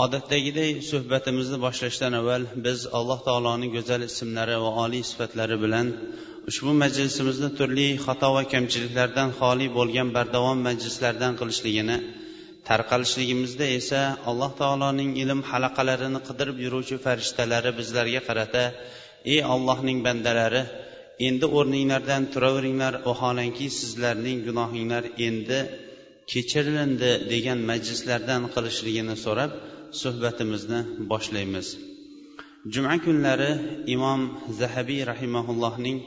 Odatdagiday 0.00 0.70
suhbatimizni 0.90 1.58
boshlashdan 1.66 2.14
avval 2.20 2.44
biz 2.66 2.78
alloh 2.98 3.18
taoloning 3.26 3.70
go'zal 3.76 4.02
ismlari 4.10 4.54
va 4.64 4.70
oliy 4.84 5.02
sifatlari 5.10 5.56
bilan 5.64 5.88
ushbu 6.50 6.72
majlisimizni 6.82 7.50
turli 7.58 7.88
xato 8.04 8.28
va 8.36 8.42
kamchiliklardan 8.52 9.28
xoli 9.40 9.66
bo'lgan 9.78 10.08
bardavom 10.16 10.58
majlislardan 10.68 11.32
qilishligini 11.40 11.96
tarqalishligimizda 12.68 13.66
esa 13.80 14.00
alloh 14.30 14.50
taoloning 14.60 15.10
ilm 15.22 15.40
halaqalarini 15.50 16.20
qidirib 16.28 16.56
yuruvchi 16.64 16.96
farishtalari 17.04 17.70
bizlarga 17.80 18.20
qarata 18.28 18.64
ey 19.32 19.40
ollohning 19.54 19.98
bandalari 20.06 20.62
endi 21.28 21.46
o'rninglardan 21.58 22.22
turaveringlar 22.34 22.94
vaholanki 23.08 23.66
sizlarning 23.80 24.38
gunohinglar 24.48 25.04
endi 25.28 25.60
kechirilindi 26.32 27.10
degan 27.32 27.58
majlislardan 27.70 28.42
qilishligini 28.54 29.18
so'rab 29.26 29.52
suhbatimizni 30.00 30.80
boshlaymiz. 31.10 31.68
Juma 32.72 32.94
kunlari 33.04 33.52
imom 33.94 34.20
zahabiy 34.60 35.02
rahimaullohning 35.12 35.98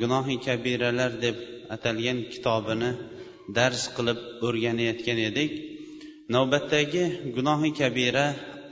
gunohi 0.00 0.36
kabiralar 0.46 1.12
deb 1.24 1.36
atalgan 1.74 2.18
kitobini 2.32 2.90
dars 3.56 3.82
qilib 3.96 4.18
o'rganayotgan 4.46 5.18
edik. 5.30 5.52
Navbatdagi 6.34 7.04
gunohi 7.36 7.70
kabira 7.80 8.26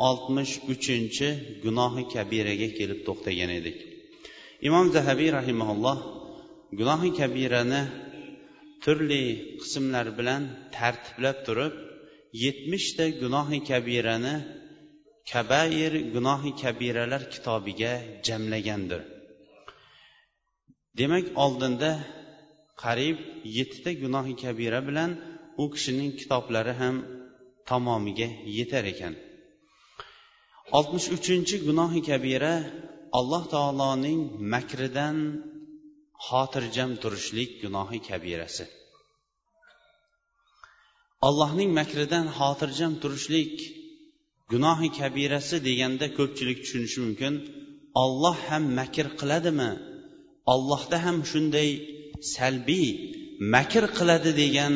oltmish 0.08 0.54
uchinchi 0.72 1.28
gunohi 1.64 2.04
kabiraga 2.14 2.68
kelib 2.78 3.00
to'xtagan 3.06 3.50
edik. 3.58 3.78
Imom 4.68 4.86
zahabiy 4.96 5.30
rahimaulloh 5.38 5.98
gunohi 6.78 7.10
kabirani 7.20 7.82
turli 8.84 9.24
qismlar 9.60 10.06
bilan 10.18 10.42
tartiblab 10.76 11.38
turib 11.46 11.74
yetmishta 12.32 13.06
gunohi 13.20 13.58
kabirani 13.70 14.34
kabair 15.32 15.92
gunohi 16.14 16.50
kabiralar 16.62 17.22
kitobiga 17.34 17.92
jamlagandir. 18.26 19.02
Demak 20.98 21.26
oldinda 21.44 21.90
qariyb 22.82 23.18
yettita 23.56 23.92
gunohi 24.02 24.34
kabira 24.42 24.80
bilan 24.88 25.10
u 25.62 25.64
kishining 25.72 26.12
kitoblari 26.20 26.74
ham 26.80 26.96
tamomiga 27.68 28.28
yetar 28.58 28.84
ekan. 28.92 29.14
Oltmish 30.76 31.08
uchinchi 31.16 31.56
gunohi 31.68 32.00
kabira 32.10 32.54
alloh 33.18 33.44
taoloning 33.54 34.20
makridan 34.52 35.16
xotirjam 36.26 36.90
turishlik 37.02 37.50
gunohi 37.62 37.98
kabirasi. 38.08 38.64
Allohning 41.26 41.70
makridan 41.80 42.26
xotirjam 42.38 42.92
turishlik 43.02 43.54
gunohi 44.52 44.88
kabirasi 45.00 45.56
deganda 45.68 46.06
ko'pchilik 46.18 46.58
tushunishi 46.64 46.98
mumkin. 47.06 47.34
Olloh 48.04 48.36
ham 48.48 48.64
makr 48.78 49.06
qiladimi? 49.20 49.70
Ollohda 50.54 50.96
ham 51.06 51.16
shunday 51.30 51.70
salbiy 52.34 52.88
makr 53.54 53.84
qiladi 53.98 54.30
degan 54.42 54.74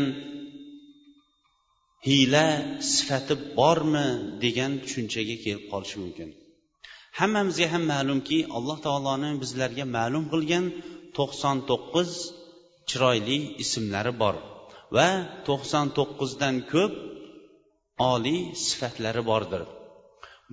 hiyla 2.06 2.46
sifati 2.94 3.34
bormi 3.58 4.08
degan 4.44 4.72
tushunchaga 4.82 5.36
kelib 5.44 5.64
qolishi 5.72 5.96
mumkin. 6.02 6.28
Hammamizga 7.18 7.66
ham 7.74 7.82
ma'lumki 7.92 8.38
alloh 8.56 8.78
taoloni 8.86 9.30
bizlarga 9.42 9.84
ma'lum 9.96 10.24
qilgan 10.32 10.64
to'qson 11.16 11.56
to'qqiz 11.70 12.10
chiroyli 12.88 13.38
ismlari 13.64 14.14
bor. 14.22 14.36
Va 14.96 15.10
to'qson 15.46 15.86
to'qqizdan 15.98 16.56
ko'p 16.72 16.92
oliy 18.12 18.42
sifatlari 18.66 19.22
bordir. 19.30 19.62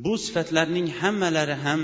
Bu 0.03 0.13
sifatlarning 0.25 0.87
hammalari 1.01 1.57
ham 1.65 1.81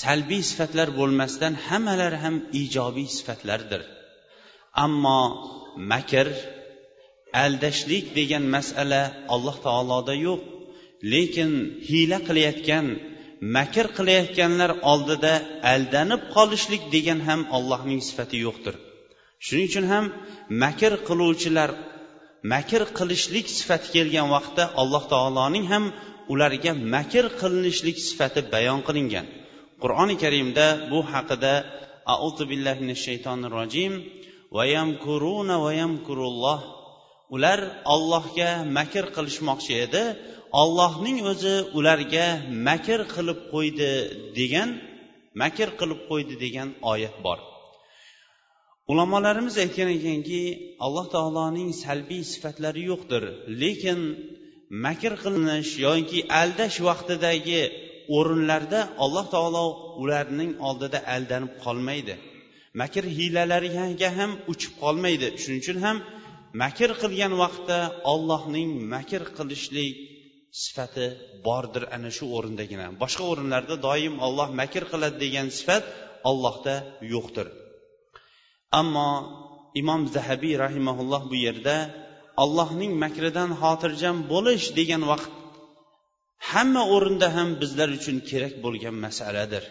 salbiy 0.00 0.42
sifatlar 0.50 0.88
bo'lmasdan 0.98 1.54
hammalari 1.66 2.18
ham 2.24 2.36
ijobiy 2.62 3.08
sifatlardir. 3.18 3.82
Ammo 4.84 5.20
makr 5.92 6.28
aldashlik 7.44 8.04
degan 8.18 8.44
masala 8.56 9.02
alloh 9.34 9.56
taoloda 9.66 10.14
yo'q. 10.26 10.40
Lekin 11.12 11.50
hiyla 11.88 12.18
qilayotgan 12.28 12.86
makr 13.56 13.86
qilayotganlar 13.96 14.70
oldida 14.92 15.34
aldanib 15.74 16.22
qolishlik 16.34 16.82
degan 16.94 17.20
ham 17.28 17.40
allohning 17.56 18.00
sifati 18.08 18.38
yo'qdir. 18.46 18.76
Shuning 19.46 19.66
uchun 19.70 19.86
ham 19.92 20.04
makr 20.62 20.92
qiluvchilar 21.08 21.70
makr 22.52 22.82
qilishlik 22.98 23.46
sifati 23.58 23.88
kelgan 23.94 24.28
vaqtda 24.34 24.64
alloh 24.80 25.02
taoloning 25.12 25.64
ham 25.72 25.84
ularga 26.32 26.72
makr 26.94 27.24
qilinishlik 27.40 27.96
sifati 28.08 28.40
bayon 28.54 28.80
qilingan. 28.88 29.26
Qur'oni 29.82 30.16
karimda 30.22 30.66
bu 30.90 30.98
haqida 31.12 31.54
auzu 32.14 32.44
billahi 32.50 32.80
minash 32.84 33.02
shaytonir 33.08 33.52
rojim 33.58 33.92
vayamkuruna 34.56 35.56
vayamkurulloh 35.66 36.60
ular 37.34 37.60
ollohga 37.94 38.50
makr 38.78 39.04
qilishmoqchi 39.16 39.72
edi 39.86 40.04
ollohning 40.62 41.18
o'zi 41.32 41.54
ularga 41.78 42.26
makr 42.68 43.00
qilib 43.14 43.38
qo'ydi 43.52 43.90
degan 44.38 44.68
makr 45.42 45.68
qilib 45.80 46.00
qo'ydi 46.10 46.34
degan 46.44 46.68
oyat 46.92 47.16
bor. 47.26 47.38
Ulamolarimiz 48.90 49.56
aytgan 49.64 49.90
ekanki 49.98 50.42
alloh 50.84 51.06
taoloning 51.14 51.70
salbiy 51.84 52.22
sifatlari 52.32 52.82
yo'qdir 52.90 53.24
lekin 53.62 54.00
makr 54.86 55.12
qilinish 55.22 55.72
yoki 55.86 56.20
aldash 56.40 56.78
vaqtidagi 56.88 57.62
o'rinlarda 58.16 58.80
alloh 59.04 59.26
taolo 59.34 59.64
ularning 60.02 60.52
oldida 60.68 60.98
aldanib 61.14 61.52
qolmaydi. 61.64 62.14
Makr 62.80 63.04
hiylalariga 63.16 64.08
ham 64.18 64.30
uchib 64.52 64.72
qolmaydi. 64.82 65.28
Shuning 65.42 65.60
uchun 65.64 65.78
ham 65.84 65.96
makr 66.62 66.90
qilgan 67.02 67.32
vaqtda 67.42 67.78
ollohning 68.12 68.70
makr 68.94 69.22
qilishlik 69.38 69.94
sifati 70.62 71.06
bordir 71.46 71.84
ana 71.96 72.10
shu 72.16 72.24
o'rindagina. 72.36 72.86
Boshqa 73.02 73.24
o'rinlarda 73.32 73.76
doim 73.86 74.14
olloh 74.26 74.48
makr 74.60 74.84
qiladi 74.92 75.16
degan 75.24 75.46
sifat 75.58 75.84
ollohda 76.30 76.74
yo'qdir. 77.14 77.48
Ammo 78.80 79.10
imom 79.80 80.02
zahabiy 80.14 80.54
rahimaulloh 80.64 81.22
bu 81.30 81.36
yerda 81.46 81.76
allohning 82.42 82.92
makridan 83.04 83.50
xotirjam 83.62 84.16
bo'lish 84.32 84.66
degan 84.78 85.02
vaqt 85.12 85.30
hamma 86.50 86.82
o'rinda 86.94 87.28
ham 87.36 87.48
bizlar 87.62 87.88
uchun 87.98 88.16
kerak 88.30 88.54
bo'lgan 88.64 88.96
masaladir. 89.06 89.64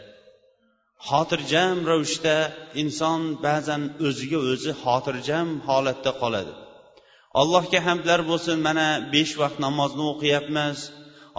Xotirjam 1.09 1.77
ravishda 1.89 2.37
inson 2.81 3.21
ba'zan 3.45 3.81
o'ziga 4.07 4.39
o'zi 4.51 4.71
xotirjam 4.83 5.47
holatda 5.67 6.11
qoladi. 6.21 6.53
Allohga 7.41 7.79
hamdlar 7.87 8.19
bo'lsin 8.31 8.57
mana 8.67 8.87
besh 9.13 9.33
vaqt 9.41 9.57
namozni 9.65 10.03
o'qiyapmiz. 10.11 10.77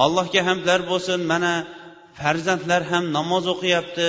Allohga 0.05 0.41
hamdlar 0.49 0.81
bo'lsin 0.91 1.20
mana 1.32 1.55
farzandlar 2.19 2.82
ham 2.93 3.05
namoz 3.19 3.44
o'qiyapti. 3.55 4.08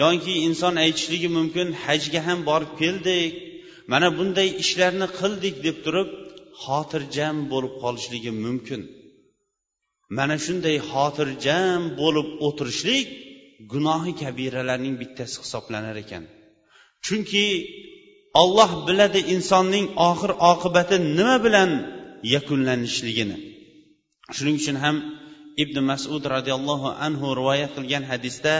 Yoki 0.00 0.34
inson 0.46 0.74
aytishligi 0.84 1.28
mumkin 1.38 1.68
hajga 1.84 2.20
ham 2.26 2.38
borib 2.50 2.72
keldik. 2.82 3.32
Mana 3.92 4.08
bunday 4.18 4.48
ishlarni 4.62 5.06
qildik 5.18 5.56
deb 5.66 5.76
turib 5.84 6.08
xotirjam 6.64 7.36
bo'lib 7.52 7.74
qolishligi 7.82 8.32
mumkin. 8.44 8.80
Mana 10.18 10.36
shunday 10.44 10.76
xotirjam 10.90 11.80
bo'lib 12.00 12.28
o'tirishlik 12.46 13.06
gunohi 13.72 14.12
kabiralarning 14.22 14.94
bittasi 15.02 15.36
hisoblanar 15.44 15.96
ekan. 16.04 16.24
Chunki 17.06 17.46
olloh 18.42 18.70
biladi 18.88 19.20
insonning 19.34 19.86
oxir 20.10 20.32
oqibati 20.52 20.96
nima 21.16 21.36
bilan 21.46 21.70
yakunlanishligini. 22.34 23.36
Shuning 24.36 24.56
uchun 24.62 24.76
ham 24.84 24.96
ibn 25.63 25.77
masud 25.89 26.23
roziyallohu 26.35 26.95
anhu 27.05 27.33
rivoyat 27.39 27.71
qilgan 27.77 28.03
hadisda 28.11 28.55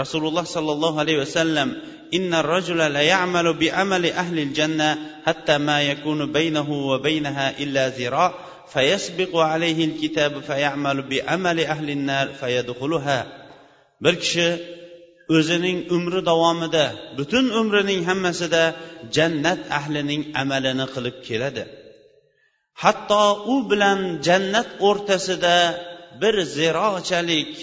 rasululloh 0.00 0.44
sollallohu 0.54 1.00
alayhi 1.02 1.22
vasallam 1.24 1.68
inna 2.16 2.42
rajula 2.42 2.86
la 2.96 3.02
ya'malu 3.12 3.58
bi 3.60 3.68
amali 3.82 4.10
ahli 4.22 4.50
janna 4.58 5.22
hatta 5.26 5.62
ma 5.68 5.78
yakunu 5.90 6.24
baynahu 6.36 6.74
va 6.90 6.96
baynaha 7.06 7.46
illa 7.64 7.84
zira 7.98 8.26
فيسبق 8.74 9.36
عليه 9.36 9.84
الكتاب 9.84 10.40
فيعمل 10.40 11.02
بعمل 11.10 11.58
أهل 11.60 11.90
النار 11.90 12.26
فيدخلها 12.40 13.26
bir 14.00 14.14
kishi 14.22 14.48
o'zining 15.36 15.78
umri 15.96 16.20
davomida 16.30 16.86
butun 17.18 17.44
umrining 17.60 18.00
hammasida 18.08 18.62
jannat 19.16 19.60
ahlining 19.78 20.22
amalini 20.42 20.86
qilib 20.94 21.16
keladi 21.28 21.62
hatto 22.82 23.24
u 23.52 23.54
bilan 23.70 24.00
jannat 24.26 24.68
o'rtasida 24.88 25.56
bir 26.21 26.35
zirochalik 26.55 27.53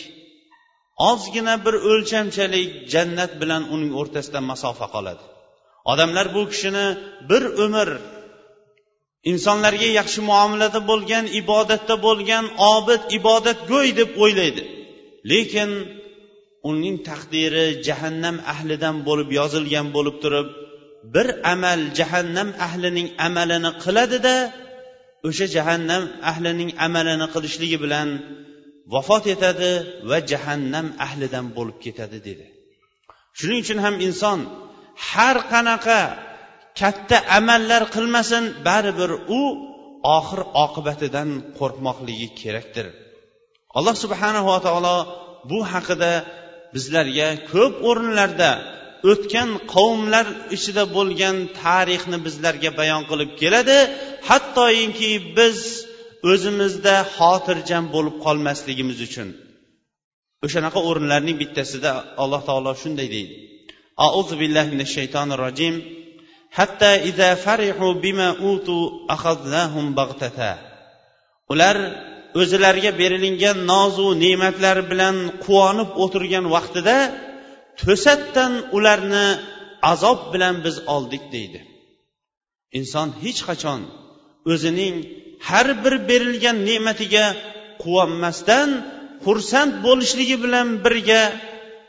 ozgina 1.11 1.55
bir 1.65 1.75
o'lchamchalik 1.91 2.71
jannat 2.93 3.33
bilan 3.41 3.63
uning 3.75 3.93
o'rtasida 4.01 4.41
masofa 4.51 4.87
qoladi. 4.95 5.23
Odamlar 5.93 6.27
bu 6.37 6.43
kishini 6.53 6.87
bir 7.31 7.43
umr 7.65 7.89
insonlarga 9.31 9.89
yaxshi 10.01 10.21
muomalada 10.31 10.81
bo'lgan 10.91 11.25
ibodatda 11.41 11.95
bo'lgan 12.07 12.45
obid 12.75 13.03
ibodatgo'y 13.19 13.89
deb 14.01 14.11
o'ylaydi. 14.23 14.63
Lekin 15.31 15.71
uning 16.71 16.97
taqdiri 17.09 17.67
jahannam 17.87 18.37
ahlidan 18.53 18.97
bo'lib 19.09 19.31
yozilgan 19.39 19.87
bo'lib 19.97 20.17
turib 20.23 20.49
bir 21.15 21.27
amal 21.53 21.81
jahannam 21.99 22.49
ahlining 22.67 23.09
amalini 23.27 23.71
qiladida 23.85 24.35
o'sha 25.29 25.47
jahannam 25.57 26.03
ahlining 26.31 26.71
amalini 26.87 27.27
qilishligi 27.35 27.79
bilan 27.85 28.09
vafot 28.95 29.25
etadi 29.35 29.73
va 30.11 30.19
jahannam 30.31 30.87
ahlidan 31.07 31.47
bo'lib 31.57 31.79
ketadi 31.85 32.19
dedi. 32.29 32.47
Shuning 33.39 33.59
uchun 33.65 33.79
ham 33.85 33.95
inson 34.07 34.39
har 35.09 35.37
qanaqa 35.53 36.01
katta 36.81 37.17
amallar 37.39 37.83
qilmasin 37.95 38.45
baribir 38.67 39.11
u 39.41 39.43
oxir 40.19 40.41
oqibatidan 40.65 41.29
qo'rqmoqligi 41.59 42.29
kerakdir. 42.41 42.87
Alloh 43.79 43.97
subhanava 44.05 44.57
taolo 44.67 44.97
bu 45.51 45.59
haqida 45.73 46.13
bizlarga 46.75 47.29
ko'p 47.53 47.75
o'rinlarda 47.89 48.51
o'tgan 49.11 49.51
qavmlar 49.75 50.27
ichida 50.57 50.85
bo'lgan 50.97 51.37
tarixni 51.63 52.19
bizlarga 52.27 52.71
bayon 52.81 53.03
qilib 53.11 53.31
keladi. 53.41 53.79
Hattoki 54.29 55.13
biz 55.39 55.59
o'zimizda 56.31 56.97
xotirjam 57.17 57.85
bo'lib 57.95 58.17
qolmasligimiz 58.25 58.99
uchun. 59.09 59.29
O'shanaqa 60.45 60.81
o'rinlarning 60.89 61.37
bittasida 61.43 61.91
alloh 62.23 62.41
taolo 62.49 62.73
shunday 62.83 63.09
deydi. 63.15 63.35
Auzu 64.07 64.35
billahi 64.43 64.69
minash 64.75 64.93
shaytonir 64.99 65.39
rojim 65.47 65.75
hatta 66.59 66.91
iza 67.11 67.31
farihu 67.45 67.87
bima 68.05 68.29
utu 68.53 68.77
akhadnahum 69.15 69.87
baghtata. 69.99 70.51
Ular 71.53 71.77
o'zilariga 72.41 72.93
berilingan 73.01 73.59
nozu 73.73 74.07
ne'matlar 74.25 74.77
bilan 74.91 75.17
quvonib 75.45 75.91
o'tirgan 76.05 76.45
vaqtida 76.55 76.97
to'satdan 77.81 78.53
ularni 78.77 79.27
azob 79.93 80.21
bilan 80.33 80.57
biz 80.65 80.77
oldik 80.95 81.25
deydi. 81.35 81.61
Inson 82.79 83.09
hech 83.23 83.41
qachon 83.49 83.81
o'zining 84.53 84.95
har 85.49 85.69
bir 85.85 85.95
berilgan 86.09 86.59
ne'matiga 86.69 87.27
quvonmasdan 87.83 88.69
xursand 89.25 89.73
bo'lishligi 89.87 90.37
bilan 90.45 90.69
birga 90.85 91.23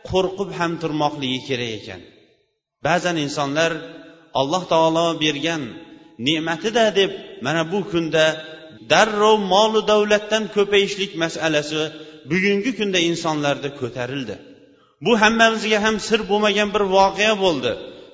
qo'rqib 0.09 0.49
ham 0.59 0.71
turmoqligi 0.81 1.39
kerak 1.47 1.71
ekan. 1.79 2.01
Ba'zan 2.87 3.15
insonlar 3.25 3.71
alloh 4.39 4.63
taolo 4.71 5.07
bergan 5.23 5.63
ne'matida 6.27 6.85
deb 6.99 7.11
mana 7.45 7.61
bu 7.71 7.79
kunda 7.91 8.25
darrov 8.91 9.37
molu 9.53 9.81
davlatdan 9.91 10.43
ko'payishlik 10.55 11.11
masalasi 11.23 11.81
bugungi 12.31 12.71
kunda 12.79 12.99
insonlarda 13.11 13.69
ko'tarildi. 13.81 14.35
Bu 15.05 15.11
hammamizga 15.21 15.79
ham 15.85 15.95
sir 16.07 16.19
bo'lmagan 16.29 16.69
bir 16.75 16.83
voqea 16.95 17.33
bo'ldi. 17.43 17.71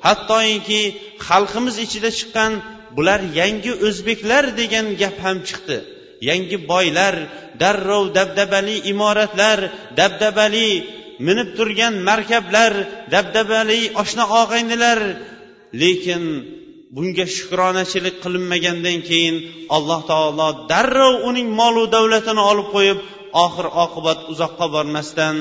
Hattoki 0.08 0.82
xalqimiz 1.28 1.76
ichida 1.86 2.10
chiqqan 2.20 2.52
bular 2.96 3.22
yangi 3.40 3.72
o'zbeklar 3.88 4.44
degan 4.62 4.86
gap 5.02 5.18
ham 5.26 5.38
chiqdi. 5.48 5.78
Yangi 6.30 6.58
boylar 6.72 7.16
darrov 7.62 8.06
dabdabali 8.18 8.76
imoratlar 8.92 9.60
dabdabali 10.00 10.70
minib 11.28 11.50
turgan 11.58 11.94
markablar 12.10 12.74
dabdabali 13.14 13.82
oshna 14.02 14.24
og'aynilar. 14.42 15.00
Lekin 15.82 16.24
bunga 16.96 17.26
shukronachilik 17.36 18.16
qilinmagandan 18.24 19.00
keyin 19.10 19.36
alloh 19.76 20.02
taolo 20.12 20.50
darrov 20.72 21.14
uning 21.30 21.50
molu 21.62 21.84
davlatini 21.96 22.44
olib 22.52 22.68
qo'yib 22.76 23.00
oxir 23.46 23.68
oqibat 23.84 24.20
uzoqqa 24.32 24.66
bormasdan 24.76 25.36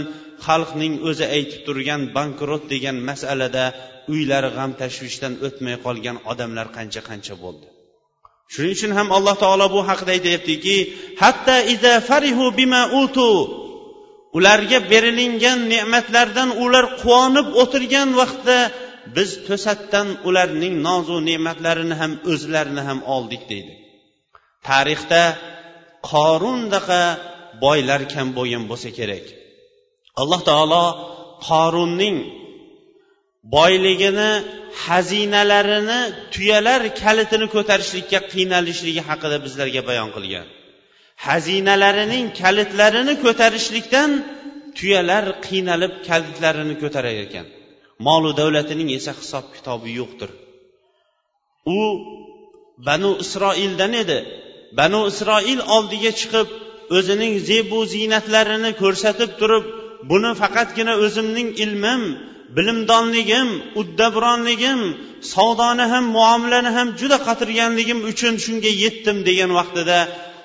xalqning 0.46 0.94
o'zi 1.08 1.26
aytib 1.36 1.60
turgan 1.66 2.02
bankrot 2.16 2.62
degan 2.72 2.96
masalada 3.08 3.64
uylari 4.12 4.50
g'am 4.56 4.70
tashvishdan 4.80 5.34
o'tmay 5.46 5.76
qolgan 5.86 6.16
odamlar 6.30 6.66
qancha 6.76 7.00
qancha 7.08 7.34
bo'ldi. 7.44 7.66
Shuning 8.52 8.72
uchun 8.76 8.92
ham 8.98 9.08
alloh 9.16 9.34
taolo 9.44 9.66
bu 9.74 9.80
haqida 9.88 10.10
aytyaptiki 10.16 10.76
hatta 11.22 11.56
iza 11.74 11.94
farihu 12.08 12.46
bima 12.58 12.82
utu 13.02 13.30
ularga 14.36 14.78
berilingan 14.92 15.58
ne'matlardan 15.72 16.50
ular 16.64 16.84
quvonib 17.00 17.48
o'tirgan 17.62 18.08
vaqtda 18.20 18.58
biz 19.16 19.30
to'satdan 19.46 20.08
ularning 20.28 20.74
nozu 20.86 21.16
ne'matlarini 21.28 21.94
ham 22.02 22.12
o'zlarini 22.32 22.82
ham 22.88 22.98
oldik 23.16 23.42
deydi. 23.50 23.72
Tarixda 24.68 25.22
qorundaqa 26.10 27.02
boylar 27.64 28.00
kam 28.14 28.28
bo'lgan 28.38 28.64
bo'lsa 28.70 28.90
kerak. 28.98 29.24
Alloh 30.20 30.40
taolo 30.50 30.84
qorunning 31.48 32.16
boyligini 33.56 34.30
xazinalarini 34.84 36.00
tuyalar 36.34 36.80
kalitini 37.02 37.46
ko'tarishlikka 37.54 38.18
qiynalishligi 38.32 39.02
haqida 39.08 39.36
bizlarga 39.44 39.82
bayon 39.88 40.10
qilgan. 40.16 40.46
Xazinalarining 41.26 42.26
kalitlarini 42.40 43.14
ko'tarishlikdan 43.24 44.10
tuyalar 44.78 45.24
qiynalib 45.46 45.92
kalitlarini 46.08 46.74
ko'tarar 46.82 47.16
ekan. 47.26 47.46
Molu 48.06 48.30
davlatining 48.40 48.88
esa 48.98 49.12
hisob 49.20 49.44
kitobi 49.56 49.90
yo'qdir. 50.00 50.30
U 51.76 51.80
banu 52.88 53.10
isroildan 53.24 53.92
edi. 54.02 54.18
Banu 54.78 55.00
isroil 55.10 55.60
oldiga 55.76 56.12
chiqib 56.20 56.48
o'zining 56.96 57.34
zebu 57.48 57.80
ziynatlarini 57.94 58.70
ko'rsatib 58.82 59.30
turib 59.40 59.64
buni 60.10 60.30
faqatgina 60.40 60.94
o'zimning 61.04 61.48
ilmim 61.64 62.02
bilimdonligim 62.56 63.48
uddabronligim 63.80 64.80
savdoni 65.32 65.86
ham 65.92 66.04
muomalani 66.16 66.70
ham 66.76 66.88
juda 67.00 67.18
qatirganligim 67.28 67.98
uchun 68.10 68.34
shunga 68.44 68.72
yetdim 68.84 69.16
degan 69.28 69.50
vaqtida 69.58 69.98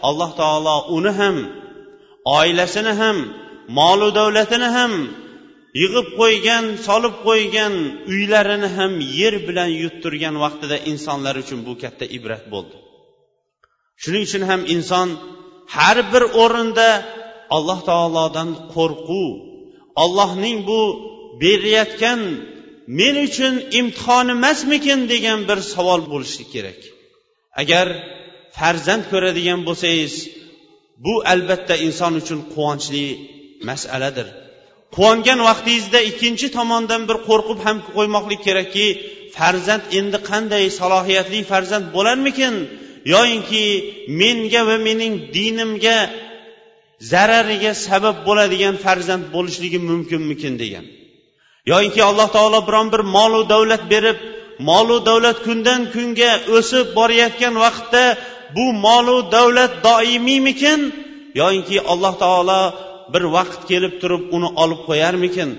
alloh 0.08 0.32
taolo 0.40 0.78
uni 0.98 1.12
ham 1.20 1.36
oilasini 2.40 2.94
ham 3.02 3.18
molu 3.80 4.08
davlatini 4.20 4.70
ham 4.78 4.94
yig'ib 5.82 6.08
qo'ygan 6.20 6.66
solib 6.88 7.16
qo'ygan 7.28 7.74
uylarini 8.14 8.70
ham 8.78 8.94
yer 9.20 9.36
bilan 9.48 9.70
yuttirgan 9.84 10.36
vaqtida 10.44 10.78
insonlar 10.92 11.36
uchun 11.44 11.60
bu 11.68 11.74
katta 11.84 12.06
ibrat 12.18 12.44
bo'ldi. 12.54 12.76
Shuning 14.02 14.24
uchun 14.28 14.44
ham 14.50 14.62
inson 14.76 15.08
har 15.76 15.98
bir 16.12 16.24
o'rinda 16.44 16.88
alloh 17.56 17.80
taolodan 17.90 18.50
qo'rquv. 18.74 19.10
Ollohning 20.04 20.58
bu 20.70 20.82
berayotgan 21.42 22.22
men 23.00 23.16
uchun 23.28 23.54
imtihon 23.80 24.28
emasmikin 24.36 25.00
degan 25.14 25.40
bir 25.50 25.60
savol 25.74 26.02
bo'lishi 26.12 26.44
kerak. 26.54 26.80
Agar 27.62 27.88
farzand 28.58 29.04
ko'radigan 29.12 29.60
bo'lsangiz 29.68 30.14
bu 31.06 31.14
albatta 31.34 31.76
inson 31.88 32.14
uchun 32.22 32.40
quvonchli 32.54 33.06
masaladir. 33.70 34.28
Quvongan 34.96 35.40
vaqtingizda 35.50 36.00
ikkinchi 36.10 36.48
tomondan 36.58 37.02
bir 37.10 37.18
qo'rqib 37.28 37.60
ham 37.66 37.78
qo'ymoqlik 37.96 38.42
kerakki 38.48 38.88
farzand 39.38 39.84
endi 40.00 40.18
qanday 40.30 40.64
salohiyatli 40.80 41.40
farzand 41.52 41.86
bo'larmikin? 41.96 42.54
Yoyinki 43.14 43.66
menga 44.22 44.62
va 44.70 44.78
mening 44.88 45.14
dinimga 45.36 45.98
zarariga 47.12 47.74
sabab 47.88 48.18
bo'ladigan 48.28 48.76
farzand 48.86 49.26
bo'lishligi 49.36 49.80
mumkinmikin 49.90 50.54
degan. 50.64 50.86
Yoyinki 51.72 52.02
alloh 52.10 52.28
taolo 52.36 52.60
biron 52.68 52.88
bir 52.94 53.02
molu 53.16 53.42
davlat 53.54 53.84
berib 53.94 54.18
molu 54.70 54.98
davlat 55.10 55.38
kundan 55.46 55.82
kunga 55.94 56.32
o'sib 56.58 56.86
borayotgan 56.98 57.54
vaqtda 57.66 58.04
bu 58.56 58.66
molu 58.86 59.18
davlat 59.36 59.74
doimiymikin? 59.88 60.80
Yoyinki 61.42 61.78
alloh 61.92 62.14
taolo 62.24 62.62
bir 63.14 63.24
vaqt 63.36 63.62
kelib 63.72 63.94
turib 64.02 64.24
uni 64.36 64.50
olib 64.64 64.82
qo'yarmikin? 64.90 65.50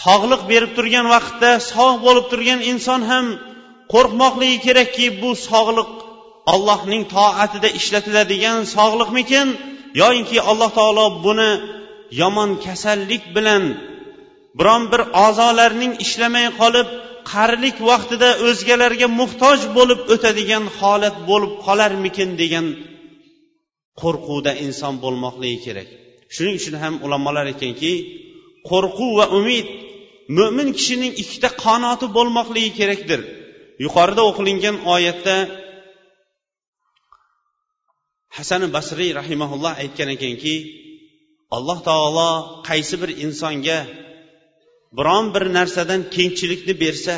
Sog'liq 0.00 0.42
berib 0.50 0.72
turgan 0.76 1.06
vaqtda 1.14 1.50
sog' 1.72 1.98
bo'lib 2.06 2.26
turgan 2.32 2.60
inson 2.72 3.00
ham 3.10 3.26
qo'rqmoqligi 3.92 4.58
kerakki 4.66 5.06
bu 5.20 5.30
sog'liq 5.48 5.90
allohning 6.52 7.02
toatida 7.14 7.68
ishlatiladigan 7.78 8.58
sog'liqmikin? 8.76 9.48
Yoyinki 10.00 10.38
alloh 10.50 10.70
taolo 10.78 11.06
buni 11.26 11.50
yomon 12.20 12.50
kasallik 12.66 13.22
bilan 13.36 13.64
biron 14.58 14.82
bir 14.92 15.02
a'zolarning 15.26 15.92
ishlamay 16.04 16.46
qolib 16.60 16.88
qarilik 17.32 17.76
vaqtida 17.90 18.30
o'zgalarga 18.48 19.08
muhtoj 19.20 19.58
bo'lib 19.76 20.00
o'tadigan 20.14 20.64
holat 20.78 21.16
bo'lib 21.30 21.52
qolarmikin 21.66 22.30
degan 22.42 22.66
qo'rquvda 24.00 24.52
inson 24.66 24.94
bo'lmoqligi 25.04 25.58
kerak. 25.66 25.88
Shuning 26.34 26.56
uchun 26.60 26.74
ham 26.82 26.94
ulamolar 27.06 27.44
aytganki 27.52 27.92
qo'rquv 28.70 29.10
va 29.18 29.26
umid 29.38 29.66
mo'min 30.38 30.68
kishining 30.78 31.12
ikkita 31.22 31.48
qanoti 31.64 32.06
bo'lmoqligi 32.16 32.70
kerakdir. 32.78 33.20
Yuqorida 33.84 34.22
o'qilingan 34.30 34.76
oyatda 34.94 35.36
hasan 38.36 38.62
basriy 38.76 39.10
rahimaulloh 39.20 39.72
aytgan 39.82 40.08
ekanki 40.16 40.56
alloh 41.56 41.78
taolo 41.88 42.30
qaysi 42.68 42.94
bir 43.02 43.10
insonga 43.24 43.78
biron 44.96 45.24
bir 45.34 45.44
narsadan 45.56 46.00
kengchilikni 46.14 46.74
bersa 46.82 47.16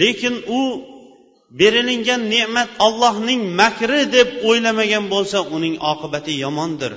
lekin 0.00 0.34
u 0.58 0.60
berilingan 1.60 2.22
ne'mat 2.34 2.70
allohning 2.86 3.42
makri 3.60 4.02
deb 4.16 4.28
o'ylamagan 4.48 5.04
bo'lsa 5.14 5.38
uning 5.56 5.74
oqibati 5.92 6.32
yomondir. 6.44 6.92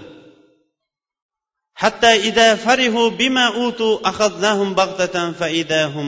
Hatto 1.82 2.12
ida 2.30 2.48
farihu 2.66 3.04
bima 3.20 3.48
utu 3.66 3.90
akhadnahum 4.12 4.70
baghtatan 4.80 5.30
fa 5.40 5.48
idahum 5.62 6.08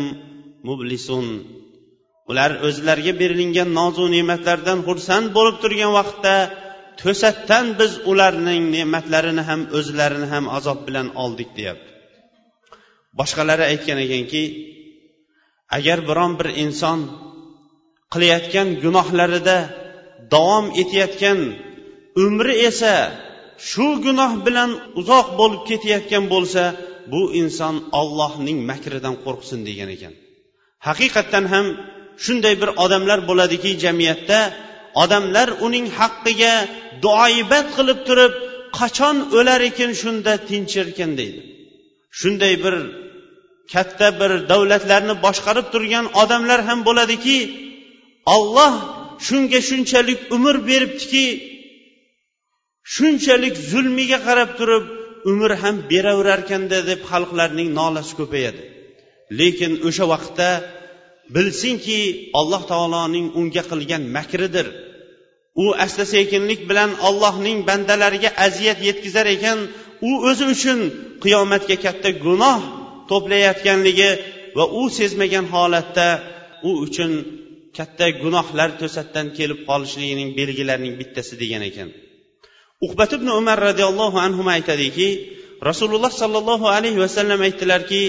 mublisun 0.68 1.26
ular 2.30 2.52
o'zlariga 2.68 3.14
berilingan 3.22 3.70
nozu 3.80 4.06
ne'matlardan 4.16 4.80
xursand 4.88 5.28
bo'lib 5.38 5.56
turgan 5.64 5.92
vaqtda 6.00 6.36
to'satdan 7.01 7.65
biz 7.79 7.91
ularning 8.12 8.63
ne'matlarini 8.75 9.44
ham 9.50 9.62
o'zlarini 9.77 10.27
ham 10.34 10.46
azob 10.58 10.79
bilan 10.88 11.08
oldik 11.24 11.50
deyapti. 11.58 11.89
Boshqalari 13.20 13.63
aytgan 13.72 14.00
ekanki 14.06 14.44
agar 15.77 16.00
biron 16.10 16.32
bir 16.39 16.50
inson 16.65 17.00
qilayotgan 18.13 18.68
gunohlarida 18.84 19.58
davom 20.34 20.65
etayotgan 20.82 21.39
umri 22.25 22.56
esa 22.70 22.94
shu 23.70 23.88
gunoh 24.06 24.32
bilan 24.46 24.72
uzoq 25.00 25.27
bo'lib 25.39 25.62
ketayotgan 25.70 26.25
bo'lsa 26.34 26.63
bu 27.12 27.22
inson 27.41 27.75
ollohning 28.00 28.60
makridan 28.72 29.15
qo'rqsin 29.25 29.60
degan 29.70 29.89
ekan. 29.96 30.13
Haqiqatdan 30.88 31.46
ham 31.53 31.65
shunday 32.24 32.56
bir 32.62 32.70
odamlar 32.84 33.20
bo'ladiki 33.29 33.72
jamiyatda 33.84 34.39
odamlar 35.03 35.50
uning 35.65 35.88
haqqiga 36.00 36.53
duoibat 37.03 37.67
qilib 37.77 38.00
turib 38.08 38.34
qachon 38.79 39.15
o'lar 39.38 39.62
ekan 39.69 39.91
shunda 40.01 40.34
tinchirkan 40.50 41.12
deydi. 41.19 41.41
Shunday 42.19 42.53
bir 42.63 42.75
katta 43.74 44.08
bir 44.19 44.31
davlatlarni 44.51 45.15
boshqarib 45.25 45.67
turgan 45.74 46.05
odamlar 46.22 46.60
ham 46.67 46.79
bo'ladiki 46.88 47.38
olloh 48.36 48.74
shunga 49.27 49.60
shunchalik 49.69 50.19
umr 50.36 50.55
beribdiki 50.69 51.25
shunchalik 52.96 53.55
zulmiga 53.72 54.19
qarab 54.27 54.50
turib 54.60 54.86
umr 55.31 55.51
ham 55.62 55.75
beraverarkanda 55.91 56.77
deb 56.89 57.01
xalqlarning 57.12 57.69
nolasi 57.79 58.13
ko'payadi. 58.19 58.62
Lekin 59.39 59.74
o'sha 59.88 60.05
vaqtda 60.13 60.50
bilsinki 61.36 62.00
alloh 62.40 62.62
taoloning 62.72 63.28
unga 63.40 63.64
qilgan 63.72 64.04
makridir. 64.18 64.68
U 65.64 65.66
asta 65.86 66.04
sekinlik 66.16 66.62
bilan 66.70 66.92
allohning 67.08 67.58
bandalariga 67.70 68.30
aziyat 68.46 68.80
yetkazar 68.88 69.28
ekan 69.36 69.60
u 70.10 70.12
o'zi 70.30 70.46
uchun 70.56 70.80
qiyomatga 71.24 71.76
katta 71.86 72.10
gunoh 72.26 72.60
to'playotganligi 73.10 74.12
va 74.58 74.66
u 74.80 74.82
sezmagan 74.98 75.46
holatda 75.54 76.08
u 76.70 76.72
uchun 76.86 77.12
katta 77.78 78.06
gunohlar 78.24 78.70
to'satdan 78.82 79.28
kelib 79.38 79.60
qolishligining 79.70 80.30
belgilarining 80.40 80.96
bittasi 81.02 81.34
degan 81.42 81.64
ekan. 81.70 81.90
Uqbat 82.86 83.12
ibn 83.18 83.28
umar 83.40 83.58
roziyallohu 83.68 84.18
anhu 84.26 84.42
aytadiki 84.56 85.08
rasululloh 85.70 86.12
sollallohu 86.22 86.66
alayhi 86.76 87.00
vasallam 87.06 87.40
aytdilarki 87.48 88.02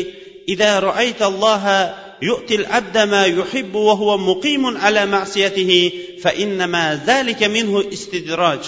يؤتي 2.21 2.55
العبد 2.55 2.97
ما 2.97 3.25
يحب 3.25 3.75
وهو 3.75 4.17
مقيم 4.17 4.77
على 4.77 5.05
معصيته 5.05 5.91
فإنما 6.21 7.03
ذلك 7.07 7.43
منه 7.43 7.83
استدراج 7.93 8.59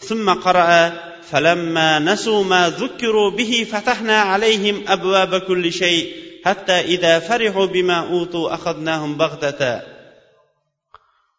ثم 0.00 0.30
قرأ 0.30 0.92
فلما 1.30 1.98
نسوا 1.98 2.44
ما 2.44 2.68
ذكروا 2.68 3.30
به 3.30 3.66
فتحنا 3.72 4.20
عليهم 4.20 4.84
أبواب 4.88 5.40
كل 5.40 5.72
شيء 5.72 6.12
حتى 6.44 6.72
إذا 6.72 7.18
فرحوا 7.18 7.66
بما 7.66 7.98
أوتوا 8.10 8.54
أخذناهم 8.54 9.16
بغتة 9.16 9.98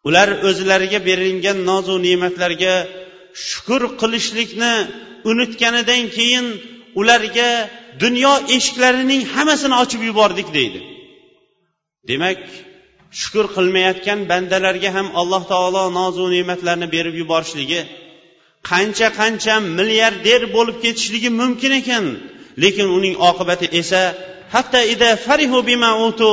ular 0.08 0.28
o'zlariga 0.48 0.98
berilgan 1.08 1.58
nozu 1.70 1.94
ne'matlarga 2.06 2.74
shukur 3.48 3.82
qilishlikni 4.00 4.74
unutganidan 5.30 6.02
keyin 6.16 6.46
ularga 7.00 7.50
dunyo 8.02 8.32
eshiklarining 8.56 9.22
hammasini 9.34 9.76
ochib 9.82 10.00
yubordik 10.08 10.48
deydi 10.56 10.80
Demak 12.09 12.39
shukur 13.19 13.45
qilmayotgan 13.55 14.19
bandalarga 14.31 14.89
ham 14.97 15.07
alloh 15.21 15.43
taolo 15.51 15.83
nozu 15.99 16.25
ne'matlarni 16.35 16.87
berib 16.95 17.15
yuborishligi 17.21 17.81
qancha 18.71 19.07
qancha 19.19 19.55
milliarder 19.77 20.41
bo'lib 20.55 20.77
ketishligi 20.83 21.29
mumkin 21.41 21.71
ekan. 21.81 22.05
Lekin 22.63 22.87
uning 22.97 23.15
oqibati 23.29 23.67
esa 23.81 24.01
hatto 24.53 24.79
ida 24.93 25.09
farihu 25.25 25.59
bima 25.69 25.91
utu 26.07 26.31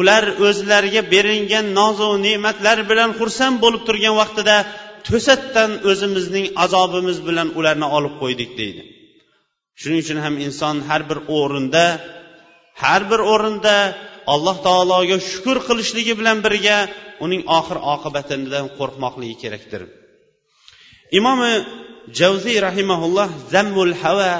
ular 0.00 0.24
o'zlariga 0.48 1.02
berilgan 1.12 1.66
nozu 1.80 2.08
ne'matlar 2.26 2.78
bilan 2.90 3.10
xursand 3.18 3.56
bo'lib 3.64 3.82
turgan 3.88 4.14
vaqtida 4.20 4.56
to'satdan 5.08 5.70
o'zimizning 5.90 6.46
azobimiz 6.64 7.18
bilan 7.28 7.48
ularni 7.58 7.86
olib 7.96 8.14
qo'ydik 8.22 8.50
deydi. 8.60 8.82
Shuning 9.80 10.00
uchun 10.04 10.18
ham 10.24 10.34
inson 10.46 10.76
har 10.88 11.02
bir 11.10 11.18
o'rinda 11.38 11.84
har 12.82 13.02
bir 13.10 13.20
o'rinda 13.32 13.76
alloh 14.34 14.56
taologa 14.66 15.16
shukur 15.30 15.58
qilishligi 15.68 16.14
bilan 16.20 16.38
birga 16.46 16.78
uning 17.24 17.42
oxir 17.58 17.78
oqibatidan 17.94 18.66
qo'rqmoqligi 18.78 19.36
kerakdir. 19.42 19.82
Imomi 21.18 21.52
javziy 22.18 22.58
rahimaulloh 22.68 23.28
zammul 23.52 23.92
hava 24.02 24.32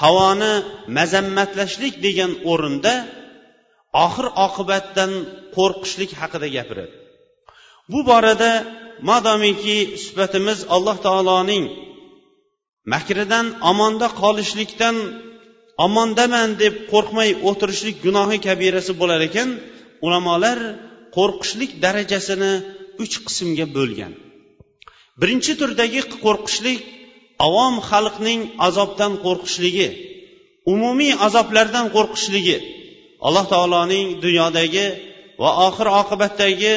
havoni 0.00 0.54
mazammatlashlik 0.98 1.94
degan 2.06 2.32
o'rinda 2.52 2.94
oxir 4.06 4.26
oqibatdan 4.46 5.12
qo'rqishlik 5.56 6.10
haqida 6.20 6.48
gapiradi. 6.56 6.94
Bu 7.92 8.00
borada 8.10 8.52
madomiki 9.10 9.78
suhbatimiz 10.04 10.58
alloh 10.74 10.96
taoloning 11.06 11.64
makridan 12.94 13.46
omonda 13.70 14.08
qolishlikdan 14.22 14.96
omondaman 15.86 16.48
deb 16.62 16.74
qo'rqmay 16.92 17.30
o'tirishlik 17.48 17.96
gunohi 18.06 18.38
kabirasi 18.46 18.92
bo'lar 19.00 19.20
ekan 19.28 19.48
ulamolar 20.06 20.58
qo'rqishlik 21.16 21.70
darajasini 21.84 22.52
uch 23.02 23.14
qismga 23.26 23.66
bo'lgan. 23.76 24.12
Birinchi 25.20 25.52
turdagi 25.60 26.00
qo'rqishlik 26.24 26.80
avom 27.46 27.74
xalqning 27.90 28.40
azobdan 28.66 29.12
qo'rqishligi 29.24 29.88
umumiy 30.72 31.12
azoblardan 31.26 31.86
qo'rqishligi 31.96 32.56
alloh 33.26 33.44
taoloning 33.52 34.06
dunyodagi 34.24 34.86
va 35.42 35.50
oxir 35.66 35.88
oqibatdagi 36.00 36.74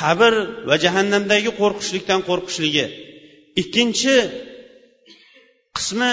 qabr 0.00 0.32
va 0.68 0.76
jahannamdagi 0.84 1.50
qo'rqishlikdan 1.60 2.20
qo'rqishligi. 2.28 2.86
Ikkinchi 3.62 4.16
qismi 5.76 6.12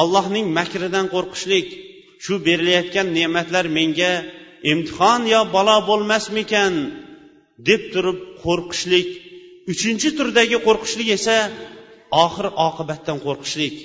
allohning 0.00 0.46
makridan 0.58 1.06
qo'rqishlik. 1.14 1.68
Shu 2.24 2.34
berilayotgan 2.46 3.06
ne'matlar 3.18 3.64
menga 3.78 4.12
imtihon 4.72 5.20
yo 5.34 5.40
balo 5.54 5.76
bo'lmasmikan 5.90 6.72
deb 7.68 7.82
turib 7.92 8.18
qo'rqishlik. 8.44 9.08
Uchinchi 9.72 10.08
turdagi 10.18 10.58
qo'rqishlik 10.66 11.08
esa 11.18 11.36
oxir 12.24 12.46
oqibatdan 12.68 13.18
qo'rqishlik. 13.26 13.76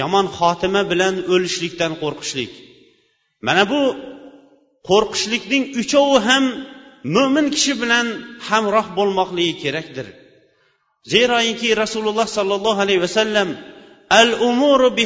Yomon 0.00 0.26
xotima 0.38 0.82
bilan 0.92 1.14
o'lishlikdan 1.32 1.92
qo'rqishlik. 2.02 2.52
Mana 3.46 3.62
bu 3.72 3.80
qo'rqishlikning 4.88 5.64
uchovi 5.80 6.18
ham 6.28 6.44
mo'min 7.16 7.46
kishi 7.54 7.72
bilan 7.82 8.06
hamroh 8.48 8.86
bo'lmoqligi 8.98 9.54
kerakdir. 9.62 10.06
Zeroiki 11.12 11.70
rasululloh 11.82 12.28
sollallohu 12.36 12.80
alayhi 12.84 13.02
vasallam 13.06 13.48
al 14.20 14.30
umuru 14.48 14.88
bi 14.98 15.04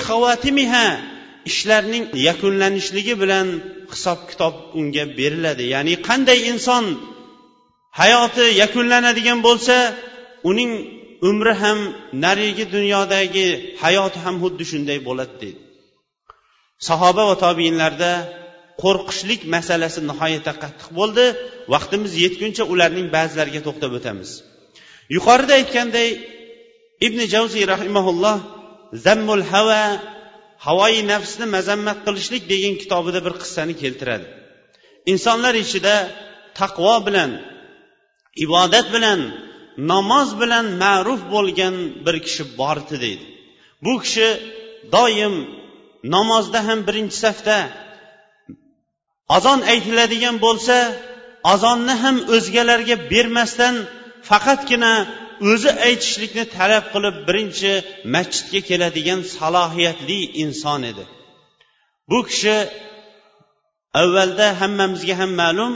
ishlarning 1.50 2.04
yakunlanishligi 2.28 3.14
bilan 3.22 3.46
hisob 3.92 4.20
kitob 4.30 4.54
unga 4.78 5.04
beriladi. 5.18 5.64
Ya'ni 5.74 5.94
qanday 6.08 6.38
inson 6.52 6.84
hayoti 8.00 8.44
yakunlanadigan 8.62 9.38
bo'lsa 9.46 9.76
uning 10.50 10.72
umri 11.30 11.54
ham 11.62 11.78
narigi 12.24 12.64
dunyodagi 12.74 13.48
hayoti 13.84 14.18
ham 14.24 14.34
xuddi 14.42 14.64
shunday 14.70 14.98
bo'ladi 15.08 15.34
deydi. 15.42 15.60
Sahoba 16.88 17.22
va 17.30 17.36
tobiinlarda 17.44 18.12
qo'rqishlik 18.82 19.40
masalasi 19.54 20.00
nihoyatda 20.10 20.52
qattiq 20.62 20.88
bo'ldi. 20.98 21.24
Vaqtimiz 21.72 22.12
yetguncha 22.24 22.64
ularning 22.72 23.06
ba'zilariga 23.16 23.60
to'xtab 23.66 23.92
o'tamiz. 23.98 24.30
Yuqorida 25.16 25.52
aytganday 25.60 26.08
ibn 27.06 27.18
javziy 27.34 27.64
rahimaulloh 27.74 28.36
zammul 29.04 29.44
hava 29.52 29.82
havoyi 30.66 31.02
nafsni 31.12 31.46
mazammat 31.56 31.98
qilishlik 32.06 32.42
degan 32.52 32.74
kitobida 32.82 33.20
bir 33.26 33.34
qissani 33.42 33.74
keltiradi. 33.82 34.26
Insonlar 35.12 35.54
ichida 35.64 35.94
taqvo 36.60 36.94
bilan 37.06 37.30
ibodat 38.44 38.86
bilan 38.94 39.20
namoz 39.92 40.28
bilan 40.40 40.66
ma'ruf 40.82 41.22
bo'lgan 41.34 41.74
bir 42.06 42.16
kishi 42.26 42.44
bor 42.60 42.76
edi 42.84 42.96
deydi. 43.04 43.24
Bu 43.84 43.92
kishi 44.04 44.28
doim 44.94 45.34
namozda 46.14 46.60
ham 46.68 46.78
birinchi 46.88 47.16
safda 47.24 47.58
azon 49.36 49.60
aytiladigan 49.72 50.36
bo'lsa 50.46 50.76
azonni 51.52 51.94
ham 52.02 52.16
o'zgalarga 52.34 52.96
bermasdan 53.12 53.74
faqatgina 54.28 54.92
o'zi 55.50 55.70
aytishlikni 55.88 56.44
talab 56.56 56.84
qilib 56.94 57.16
birinchi 57.28 57.72
masjidga 58.14 58.60
keladigan 58.68 59.20
salohiyatli 59.36 60.18
inson 60.44 60.80
edi. 60.90 61.04
Bu 62.10 62.18
kishi 62.28 62.56
avvalda 64.02 64.46
hammamizga 64.60 65.14
ham 65.20 65.32
ma'lum 65.42 65.72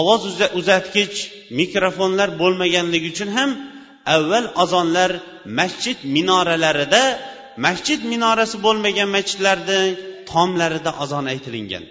ovoz 0.00 0.22
uzatgich 0.60 1.16
mikrofonlar 1.60 2.28
bo'lmaganligi 2.42 3.08
uchun 3.14 3.30
ham 3.38 3.50
avval 4.16 4.46
azonlar 4.62 5.10
masjid 5.60 5.98
minoralarida 6.16 7.02
masjid 7.66 8.00
minorasi 8.12 8.56
bo'lmagan 8.66 9.08
masjidlarni 9.16 9.80
tomlarida 10.30 10.90
azon 11.02 11.24
aytilingan. 11.32 11.84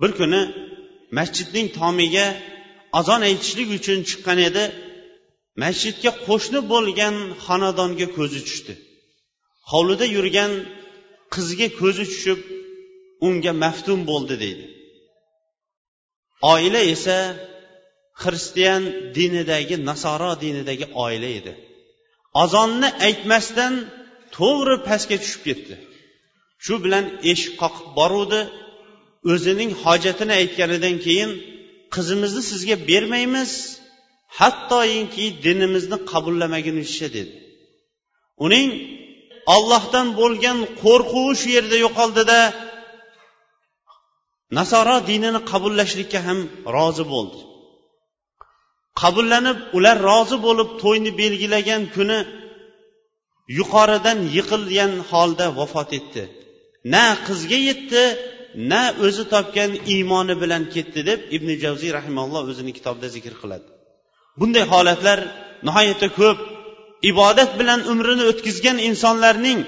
Bir 0.00 0.10
kuni 0.18 0.40
masjidning 1.18 1.66
tomiga 1.80 2.26
azon 3.00 3.20
aytishlik 3.28 3.68
uchun 3.78 3.98
chiqqan 4.08 4.38
edi. 4.48 4.64
Masjidga 5.62 6.10
qo'shni 6.26 6.60
bo'lgan 6.72 7.16
xonadonga 7.46 8.06
ko'zi 8.16 8.40
tushdi. 8.48 8.74
Hovlida 9.72 10.06
yurgan 10.16 10.52
qizga 11.34 11.68
ko'zi 11.80 12.04
tushib 12.12 12.40
unga 13.26 13.52
maftun 13.64 14.00
bo'ldi 14.10 14.34
deydi. 14.44 14.66
Oila 16.52 16.80
esa 16.94 17.18
xristian 18.22 18.82
dinidagi 19.16 19.76
nasoro 19.88 20.32
dinidagi 20.44 20.86
oila 21.04 21.28
edi. 21.38 21.52
Azonni 22.42 22.88
aytmasdan 23.06 23.74
to'g'ri 24.36 24.76
pastga 24.88 25.16
tushib 25.22 25.42
ketdi. 25.48 25.74
Shu 26.64 26.74
bilan 26.84 27.04
eshik 27.30 27.54
qoqib 27.62 27.86
boruvdi. 27.98 28.40
O'zining 29.32 29.70
hojatini 29.84 30.32
aytganidan 30.40 30.96
keyin 31.06 31.30
qizimizni 31.94 32.42
sizga 32.50 32.76
bermaymiz 32.90 33.52
hattoinki 34.38 35.26
dinimizni 35.44 35.98
qabullamagunizcha 36.12 37.08
dedi. 37.16 37.34
Uning 38.44 38.68
ollohdan 39.54 40.06
bo'lgan 40.20 40.58
qo'rquvi 40.82 41.32
shu 41.40 41.48
yerda 41.56 41.76
yo'qoldida 41.84 42.38
nasoro 44.58 44.96
dinini 45.10 45.40
qabullashlikka 45.50 46.20
ham 46.26 46.38
rozi 46.76 47.04
bo'ldi. 47.12 47.38
Qabullanib 49.00 49.58
ular 49.76 49.96
rozi 50.10 50.36
bo'lib 50.46 50.68
to'yni 50.82 51.10
belgilagan 51.20 51.82
kuni 51.94 52.18
yuqoridan 53.58 54.18
yiqilgan 54.36 54.92
holda 55.10 55.46
vafot 55.58 55.90
etdi. 55.98 56.22
Na 56.94 57.04
qizga 57.26 57.58
yetdi 57.68 58.02
na 58.70 58.82
o'zi 59.06 59.24
topgan 59.32 59.70
iymoni 59.94 60.34
bilan 60.42 60.62
ketdi 60.74 61.00
deb 61.10 61.20
ibn 61.36 61.48
javziy 61.62 61.90
rahimalloh 61.98 62.42
o'zini 62.50 62.72
kitobida 62.78 63.08
zikr 63.16 63.34
qiladi. 63.42 63.66
Bunday 64.40 64.64
holatlar 64.72 65.18
nihoyatda 65.66 66.08
ko'p. 66.20 66.38
Ibodat 67.10 67.50
bilan 67.60 67.80
umrini 67.92 68.24
o'tkazgan 68.30 68.78
insonlarning 68.88 69.60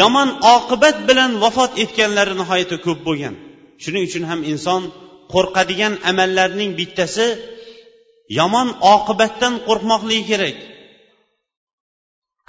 yomon 0.00 0.28
oqibat 0.56 0.96
bilan 1.08 1.30
vafot 1.44 1.72
etganlari 1.84 2.34
nihoyatda 2.40 2.76
ko'p 2.86 3.00
bo'lgan. 3.08 3.34
Shuning 3.82 4.02
uchun 4.08 4.24
ham 4.30 4.40
inson 4.52 4.82
qo'rqadigan 5.32 5.94
amallarning 6.10 6.70
bittasi 6.80 7.26
yomon 8.38 8.68
oqibatdan 8.94 9.54
qo'rqmoqligi 9.66 10.24
kerak. 10.30 10.56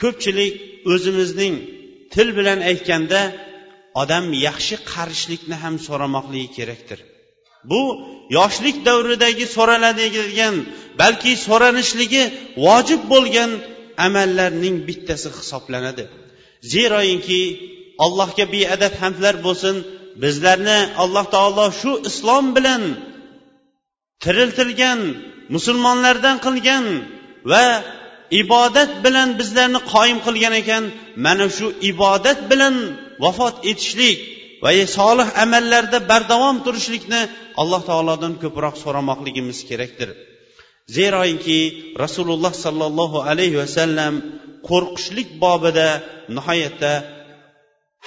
Ko'pchilik 0.02 0.54
o'zimizning 0.93 1.56
til 2.13 2.28
bilan 2.38 2.60
aytganda 2.69 3.21
odam 4.02 4.26
yaxshi 4.47 4.76
qarishlikni 4.91 5.56
ham 5.63 5.76
so'ramoqligi 5.88 6.49
kerakdir. 6.58 6.99
Bu 7.71 7.82
yoshlik 8.38 8.78
davridagi 8.88 9.45
so'raladigan 9.56 10.56
balki 11.02 11.34
so'ranishligi 11.47 12.23
vojib 12.65 13.02
bo'lgan 13.13 13.52
amallarning 14.08 14.76
bittasi 14.88 15.30
hisoblanadi. 15.38 16.04
Zeroinki 16.71 17.41
allohga 18.06 18.45
beadad 18.56 18.93
hamdlar 19.02 19.36
bo'lsin 19.45 19.76
bizlarni 20.23 20.80
alloh 21.04 21.26
taolo 21.36 21.65
shu 21.82 21.91
islom 22.10 22.45
bilan 22.58 22.84
tiriltirgan 24.23 24.99
musulmonlardan 25.56 26.38
qilgan 26.45 26.86
va 27.52 27.65
ibodat 28.41 28.91
bilan 29.06 29.30
bizlarni 29.39 29.80
qoyim 29.93 30.19
qilgan 30.26 30.54
ekan 30.62 30.84
mana 31.26 31.45
shu 31.58 31.67
ibodat 31.91 32.39
bilan 32.52 32.76
vafot 33.23 33.56
etishlik 33.71 34.17
va 34.63 34.71
solih 34.97 35.28
amallarda 35.43 35.99
bardavom 36.12 36.58
turishlikni 36.65 37.21
alloh 37.62 37.82
taolodan 37.89 38.34
ko'proq 38.43 38.76
so'ramoqligimiz 38.84 39.60
kerakdir. 39.69 40.10
Zeroinki 40.95 41.60
rasululloh 42.04 42.54
sollallohu 42.65 43.17
alayhi 43.32 43.58
vasallam 43.63 44.13
qo'rqishlik 44.69 45.30
bobida 45.43 45.88
nihoyatda 46.38 46.91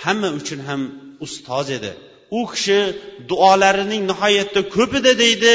hamma 0.03 0.29
uchun 0.39 0.61
ham 0.69 0.81
ustoz 1.27 1.69
edi. 1.79 1.93
U 2.39 2.41
kishi 2.53 2.81
duolarining 3.31 4.03
nihoyatda 4.11 4.61
ko'p 4.75 4.93
edi 5.01 5.13
deydi 5.23 5.55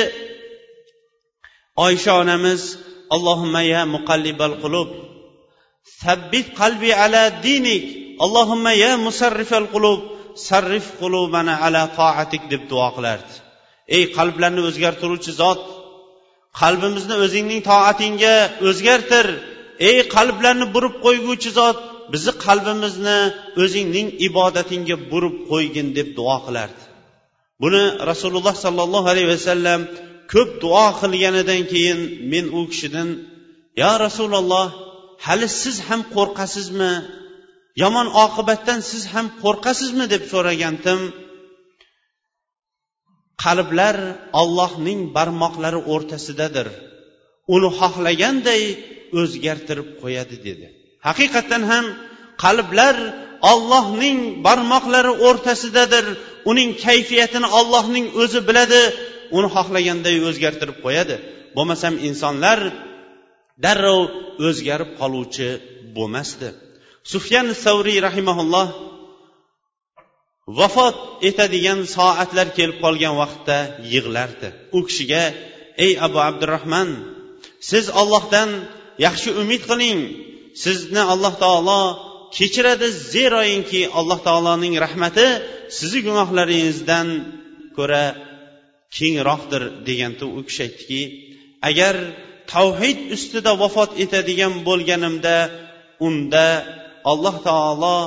oysha 1.86 2.12
onamiz 2.22 2.62
allohimma 3.16 3.62
ya 3.74 3.82
muqallibal 3.96 4.56
qulub 4.64 4.90
sabbit 6.02 6.48
qalbi 6.60 6.92
ala 7.04 7.24
dinik 7.48 7.84
allohimma 8.24 8.72
ya 8.84 8.92
musarrifal 9.06 9.68
qulub 9.74 10.00
sarrif 10.48 10.86
qulubana 11.00 11.56
ala 11.66 11.84
toatik 11.98 12.44
deb 12.52 12.64
duo 12.72 12.88
qilardi. 12.96 13.34
Ey 13.96 14.04
qalblarni 14.18 14.62
o'zgartiruvchi 14.70 15.32
zot 15.42 15.62
qalbimizni 16.62 17.16
o'zingning 17.26 17.62
toatingga 17.72 18.36
o'zgartir. 18.70 19.28
Ey 19.90 19.98
qalblarni 20.16 20.66
burib 20.76 20.96
qo'yguvchi 21.06 21.52
zot 21.60 21.78
bizni 22.14 22.34
qalbimizni 22.46 23.20
o'zingning 23.64 24.08
ibodatingga 24.28 24.96
burib 25.12 25.36
qo'ygin 25.52 25.88
deb 25.98 26.08
duo 26.18 26.38
qilardi. 26.46 26.82
Buni 27.64 27.84
rasululloh 28.12 28.56
sollallohu 28.66 29.08
alayhi 29.14 29.30
vasallam 29.36 29.80
ko'p 30.34 30.50
duo 30.64 30.86
qilganidan 31.02 31.62
keyin 31.72 32.00
men 32.32 32.46
u 32.58 32.62
kishidan 32.72 33.10
yo 33.82 33.92
rasululloh 34.06 34.68
hali 35.28 35.48
siz 35.62 35.76
ham 35.88 36.02
qo'rqasizmi? 36.16 36.94
Yomon 37.82 38.08
oqibatdan 38.26 38.80
siz 38.90 39.04
ham 39.14 39.28
qo'rqasizmi 39.44 40.06
deb 40.14 40.24
so'ragandim 40.32 41.02
qalblar 43.44 43.98
ollohning 44.42 45.00
barmoqlari 45.18 45.80
o'rtasidadir. 45.94 46.68
Uni 47.56 47.70
xohlaganday 47.80 48.64
o'zgartirib 49.20 49.90
qo'yadi 50.02 50.36
dedi. 50.48 50.68
Haqiqatdan 51.08 51.64
ham 51.72 51.86
qalblar 52.44 52.96
ollohning 53.52 54.18
barmoqlari 54.46 55.14
o'rtasidadir. 55.28 56.06
Uning 56.52 56.70
kayfiyatini 56.86 57.48
ollohning 57.60 58.06
o'zi 58.22 58.40
biladi. 58.50 58.82
Uni 59.38 59.50
xohlaganday 59.56 60.16
o'zgartirib 60.30 60.78
qo'yadi. 60.86 61.16
Bo'lmasam 61.56 61.94
insonlar 62.08 62.60
darrov 63.66 64.02
o'zgarib 64.48 64.92
qoluvchi 65.00 65.50
bo'lmasdi. 65.98 66.50
Sufyan 67.04 67.48
savriy 67.64 68.00
rahimaulloh 68.08 68.68
vafot 70.60 70.98
etadigan 71.30 71.80
soatlar 71.96 72.48
kelib 72.58 72.78
qolgan 72.84 73.14
vaqtda 73.22 73.58
yig'lardi. 73.94 74.50
U 74.78 74.80
kishiga 74.88 75.24
ey 75.86 75.94
abu 76.06 76.20
abdurahmon 76.30 76.90
siz 77.70 77.86
ollohdan 78.02 78.50
yaxshi 79.06 79.30
umid 79.42 79.64
qiling. 79.72 80.00
Sizni 80.64 81.04
alloh 81.14 81.34
taolo 81.44 81.82
kechiradi 82.38 82.88
zeroinki 83.14 83.82
alloh 84.00 84.20
taoloning 84.28 84.76
rahmati 84.86 85.28
sizni 85.78 86.02
gunohlaringizdan 86.08 87.08
ko'ra 87.78 88.06
kengroqdir 88.98 89.64
deganda 89.88 90.26
u 90.38 90.40
kishi 90.48 90.62
aytdiki 90.68 91.02
agar 91.70 91.96
tavhid 92.54 93.00
ustida 93.16 93.52
vafot 93.64 93.92
etadigan 94.04 94.54
bo'lganimda 94.68 95.36
unda 96.08 96.48
alloh 97.12 97.36
taolo 97.48 97.98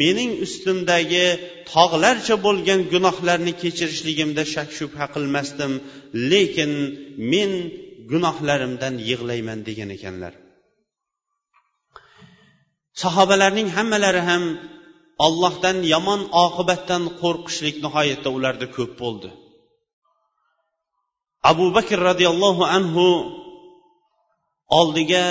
mening 0.00 0.30
ustimdagi 0.46 1.26
tog'larcha 1.72 2.36
bo'lgan 2.46 2.80
gunohlarni 2.92 3.52
kechirishligimda 3.62 4.42
shak 4.54 4.68
shubha 4.78 5.06
qilmasdim 5.14 5.72
lekin 6.30 6.72
men 7.32 7.50
gunohlarimdan 8.10 8.94
yig'layman 9.08 9.58
degan 9.68 9.90
ekanlar. 9.96 10.32
Sahobalarning 13.02 13.68
hammalari 13.76 14.22
ham 14.30 14.44
ollohdan 15.26 15.78
yomon 15.92 16.20
oqibatdan 16.44 17.02
qo'rqishlik 17.20 17.76
nihoyatda 17.84 18.28
ularda 18.36 18.66
ko'p 18.76 18.92
bo'ldi. 19.02 19.30
Abu 21.50 21.66
bakr 21.76 21.98
roziyallohu 22.08 22.64
anhu 22.76 23.06
oldiga 24.78 25.24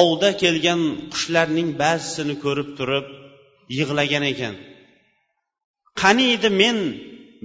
ovda 0.00 0.30
kelgan 0.42 0.80
qushlarning 1.12 1.68
ba'zisini 1.82 2.34
ko'rib 2.44 2.70
turib 2.78 3.06
yig'lagan 3.78 4.24
ekan. 4.32 4.54
Qaniydi 6.02 6.48
men? 6.62 6.78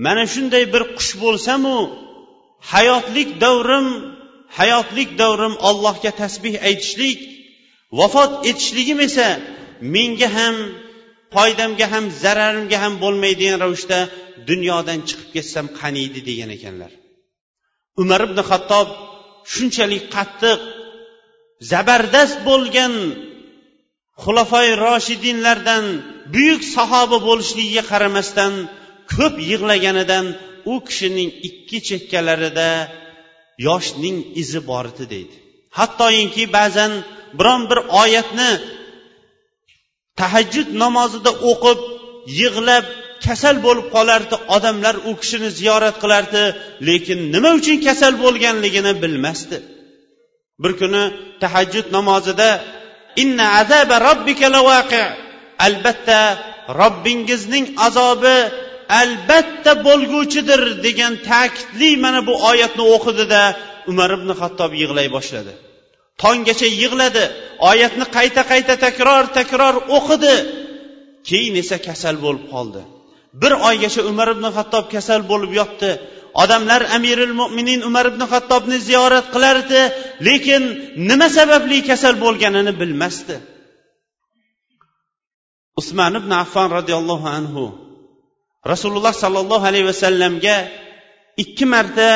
Mana 0.06 0.24
shunday 0.34 0.64
bir 0.74 0.84
qush 0.98 1.14
bo'lsamu 1.24 1.78
hayotlik 2.74 3.30
davrim 3.44 3.88
hayotlik 4.60 5.10
davrim 5.22 5.54
allohga 5.70 6.12
tasbih 6.22 6.56
aytishlik 6.68 7.20
vafot 8.00 8.32
etishligim 8.50 9.00
esa 9.08 9.28
menga 9.94 10.30
ham 10.38 10.56
foydamga 11.36 11.86
ham 11.94 12.06
zararimga 12.24 12.78
ham 12.84 12.94
bo'lmaydigan 13.04 13.58
ravishda 13.64 14.00
dunyodan 14.50 15.00
chiqib 15.08 15.30
ketsam 15.36 15.66
qaniydi 15.80 16.20
degan 16.30 16.50
ekanlar. 16.58 16.92
Umar 18.02 18.22
ibn 18.28 18.40
xattob 18.50 18.88
shunchalik 19.54 20.04
qattiq 20.16 20.60
zabardast 21.72 22.38
bo'lgan 22.50 22.94
xulafoi 24.24 24.70
roshidinlardan 24.86 25.86
buyuk 26.34 26.62
sahoba 26.76 27.18
bo'lishligiga 27.28 27.84
qaramasdan 27.92 28.54
ko'p 29.14 29.36
yig'laganidan 29.52 30.26
u 30.72 30.76
kishining 30.88 31.30
ikki 31.50 31.80
chekkalarida 31.90 32.70
yoshning 33.68 34.18
izi 34.42 34.60
bor 34.70 34.86
edi 34.92 35.06
deydi. 35.14 35.36
Hattoyinki 35.78 36.44
ba'zan 36.58 36.92
biron 37.40 37.62
bir 37.70 37.80
oyatni 38.02 38.52
tahajjud 40.20 40.70
namozida 40.84 41.32
o'qib 41.52 41.80
yig'lab 42.40 42.86
kasal 43.26 43.56
bo'lib 43.66 43.88
qolardi 43.96 44.36
odamlar 44.56 44.96
u 45.10 45.12
kishini 45.22 45.50
ziyorat 45.60 45.96
qilardi 46.04 46.44
lekin 46.88 47.20
nima 47.34 47.50
uchun 47.60 47.78
kasal 47.88 48.14
bo'lganligini 48.24 48.94
bilmasdi. 49.04 49.58
Bir 50.64 50.72
kuni 50.80 51.04
tahajjud 51.42 51.88
namozida 51.98 52.50
inna 53.24 53.46
azaba 53.62 53.96
robbika 54.08 54.48
lavaqi 54.56 55.04
albatta 55.68 56.20
robbingizning 56.82 57.66
azobi 57.88 58.38
albatta 59.02 59.72
bo'lguvchidir 59.88 60.62
degan 60.86 61.14
ta'kidli 61.30 61.90
mana 62.04 62.20
bu 62.28 62.34
oyatni 62.50 62.84
o'qidida 62.96 63.42
umar 63.92 64.10
ibn 64.18 64.30
hattob 64.42 64.72
yig'lay 64.82 65.08
boshladi. 65.16 65.54
Tonggacha 66.24 66.68
yig'ladi 66.82 67.24
oyatni 67.72 68.06
qayta 68.18 68.42
qayta 68.52 68.74
takror 68.86 69.24
takror 69.38 69.76
o'qidi. 69.98 70.36
Keyin 71.30 71.56
esa 71.64 71.78
kasal 71.88 72.16
bo'lib 72.26 72.46
qoldi. 72.54 72.82
Bir 73.42 73.52
oygacha 73.70 74.02
umar 74.12 74.28
ibn 74.36 74.46
hattob 74.58 74.86
kasal 74.94 75.22
bo'lib 75.32 75.52
yotdi. 75.60 75.92
Odamlar 76.44 76.82
amiril 76.98 77.34
mo'minin 77.42 77.82
umar 77.90 78.06
ibn 78.12 78.22
xattobni 78.32 78.78
ziyorat 78.88 79.28
qilardi 79.34 79.82
lekin 80.28 80.64
nima 81.10 81.28
sababli 81.38 81.78
kasal 81.90 82.14
bo'lganini 82.24 82.74
bilmasdi. 82.82 83.36
Usmon 85.80 86.14
ibn 86.22 86.32
affon 86.44 86.68
roziyallohu 86.78 87.28
anhu 87.38 87.64
rasululloh 88.72 89.14
sollallohu 89.24 89.66
alayhi 89.72 89.88
vasallamga 89.92 90.58
ikki 91.44 91.66
marta 91.74 92.10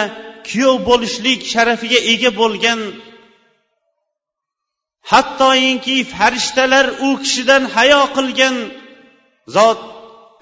kuyov 0.48 0.78
bo'lishlik 0.90 1.40
sharafiga 1.54 2.00
ega 2.14 2.32
bo'lgan 2.42 2.80
hattoyinki 5.12 5.96
farishtalar 6.14 6.86
u 7.08 7.10
kishidan 7.24 7.64
hayo 7.76 8.02
qilgan 8.18 8.56
zot 9.56 9.80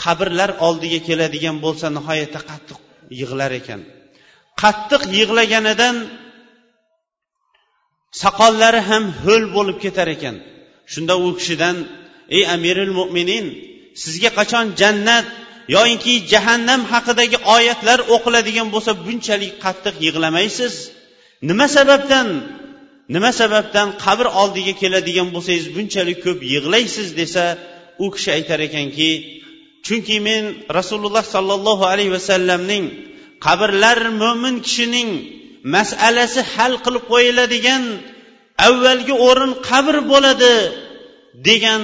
qabrlar 0.04 0.50
oldiga 0.68 1.00
keladigan 1.08 1.58
bo'lsa 1.66 1.88
nihoyatda 1.98 2.40
qattiq 2.50 2.80
yig'lar 3.20 3.52
ekan. 3.60 3.82
Qattiq 4.62 5.02
yig'laganidan 5.18 5.96
soqollari 8.22 8.82
ham 8.90 9.04
ho'l 9.24 9.44
bo'lib 9.56 9.78
ketar 9.86 10.08
ekan. 10.16 10.36
Shunda 10.94 11.14
u 11.26 11.28
kishidan 11.40 11.76
ey 12.36 12.44
amiril 12.56 12.92
mo'minin 13.00 13.46
sizga 14.04 14.30
qachon 14.40 14.66
jannat 14.82 15.26
yoyinki 15.76 16.14
jahannam 16.32 16.82
haqidagi 16.92 17.38
oyatlar 17.56 18.00
o'qiladigan 18.16 18.68
bo'lsa 18.74 18.92
bunchalik 19.06 19.54
qattiq 19.66 19.96
yig'lamaysiz? 20.06 20.74
Nima 21.50 21.68
sababdan 21.78 22.28
nima 23.16 23.32
sababdan 23.42 23.88
qabr 24.04 24.28
oldiga 24.42 24.74
keladigan 24.82 25.28
bo'lsangiz 25.36 25.66
bunchalik 25.76 26.18
ko'p 26.26 26.40
yig'laysiz? 26.54 27.08
desa 27.20 27.44
u 28.04 28.06
kishi 28.14 28.30
aytar 28.38 28.60
ekanki 28.68 29.10
chunki 29.86 30.18
men 30.28 30.44
rasululloh 30.80 31.24
sollallohu 31.36 31.84
alayhi 31.92 32.12
vasallamning 32.18 32.86
qabrlar 33.46 34.00
mo'min 34.22 34.56
kishining 34.66 35.10
masalasi 35.76 36.42
hal 36.54 36.74
qilib 36.86 37.04
qo'yiladigan 37.12 37.84
avvalgi 38.68 39.14
o'rin 39.28 39.52
qabr 39.70 39.96
bo'ladi 40.12 40.56
degan 41.48 41.82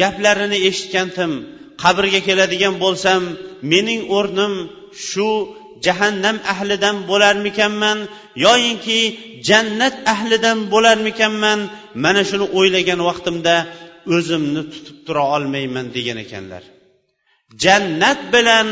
gaplarini 0.00 0.58
eshitgandim 0.68 1.32
qabrga 1.82 2.20
keladigan 2.28 2.74
bo'lsam 2.84 3.22
mening 3.72 4.02
o'rnim 4.16 4.54
shu 5.08 5.28
jahannam 5.86 6.36
ahlidan 6.52 6.96
bo'larmikanman 7.10 7.98
yoyinki 8.46 9.00
jannat 9.48 9.94
ahlidan 10.14 10.58
bo'larmikanman 10.72 11.60
mana 12.04 12.22
shuni 12.30 12.46
o'ylagan 12.58 13.00
vaqtimda 13.08 13.56
o'zimni 14.16 14.62
tutib 14.72 14.96
tura 15.06 15.24
olmayman 15.34 15.86
degan 15.96 16.18
ekanlar. 16.26 16.62
Jannat 17.64 18.20
bilan 18.34 18.68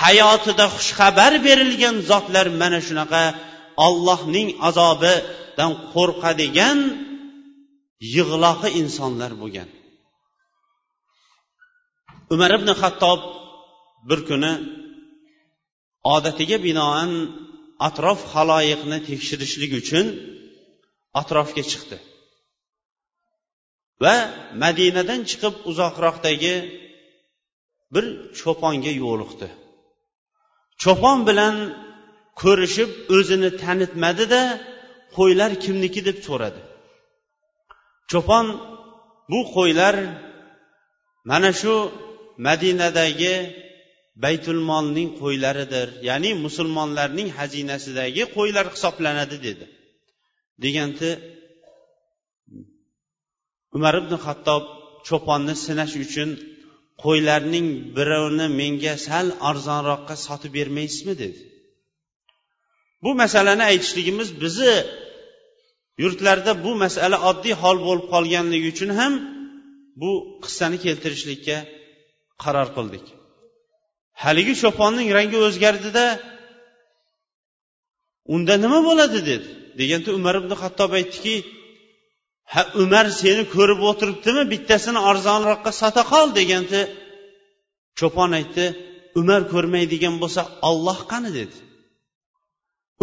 hayotida 0.00 0.66
xushxabar 0.76 1.32
berilgan 1.46 1.96
zotlar 2.10 2.46
mana 2.60 2.80
shunaqa 2.86 3.22
ollohning 3.86 4.48
azobidan 4.68 5.72
qo'rqadigan 5.94 6.78
yig'loqi 8.14 8.68
insonlar 8.80 9.32
bo'lgan. 9.42 9.68
Umar 12.34 12.50
ibn 12.58 12.68
hattob 12.80 13.20
bir 14.08 14.20
kuni 14.28 14.52
odatiga 16.14 16.58
binoan 16.66 17.10
atrof 17.88 18.20
haloyiqni 18.34 18.98
tekshirishlik 19.08 19.72
uchun 19.80 20.06
atrofga 21.20 21.62
chiqdi 21.70 21.96
va 24.02 24.14
madinadan 24.62 25.20
chiqib 25.30 25.54
uzoqroqdagi 25.70 26.54
bir 27.94 28.04
cho'ponga 28.40 28.92
yo'liqdi. 29.04 29.48
Cho'pon 30.82 31.18
bilan 31.28 31.56
ko'rishib 32.42 32.90
o'zini 33.16 33.50
tanitmadida 33.62 34.42
qo'ylar 35.16 35.50
kimniki 35.64 36.00
deb 36.08 36.18
so'radi. 36.26 36.60
Cho'pon 38.10 38.46
bu 39.30 39.40
qo'ylar 39.56 39.94
mana 41.30 41.50
shu 41.60 41.74
madinadagi 42.46 43.34
baytulmolning 44.24 45.08
qo'ylaridir 45.22 45.88
ya'ni 46.08 46.30
musulmonlarning 46.44 47.28
xazinasidagi 47.38 48.22
qo'ylar 48.36 48.66
hisoblanadi 48.74 49.36
dedi. 49.46 49.66
Deganda 50.62 51.10
umar 53.76 53.94
ibn 54.00 54.12
hattob 54.26 54.62
cho'ponni 55.08 55.54
sinash 55.66 55.94
uchun 56.04 56.30
qo'ylarning 57.04 57.66
birovini 57.96 58.46
menga 58.60 58.94
sal 59.06 59.26
arzonroqqa 59.50 60.14
sotib 60.26 60.52
bermaysizmi 60.58 61.14
dedi. 61.22 61.40
Bu 63.04 63.10
masalani 63.22 63.64
aytishligimiz 63.70 64.28
bizni 64.42 64.74
yurtlarda 66.02 66.52
bu 66.64 66.70
masala 66.84 67.16
oddiy 67.30 67.54
hol 67.62 67.78
bo'lib 67.86 68.06
qolganligi 68.14 68.68
uchun 68.74 68.90
ham 68.98 69.12
bu 70.00 70.10
qissani 70.44 70.78
keltirishlikka 70.84 71.56
qaror 72.42 72.68
qildik. 72.76 73.04
Haligi 74.22 74.54
cho'ponning 74.62 75.08
rangi 75.18 75.38
o'zgardida 75.46 76.06
unda 78.34 78.54
nima 78.64 78.78
bo'ladi 78.88 79.18
dedi. 79.30 79.48
Deganda 79.80 80.10
umar 80.18 80.34
ibn 80.40 80.52
hattob 80.62 80.90
aytdiki 80.98 81.34
ha 82.52 82.62
umar 82.82 83.06
seni 83.20 83.42
ko'rib 83.54 83.80
o'tiribdimi 83.90 84.42
bittasini 84.52 85.00
arzonroqqa 85.10 85.70
sota 85.80 86.02
qol 86.12 86.26
deganda 86.38 86.80
cho'pon 87.98 88.30
aytdi 88.40 88.64
umar 89.20 89.40
ko'rmaydigan 89.52 90.14
bo'lsa 90.22 90.42
olloh 90.70 90.98
qani 91.12 91.30
dedi. 91.38 91.56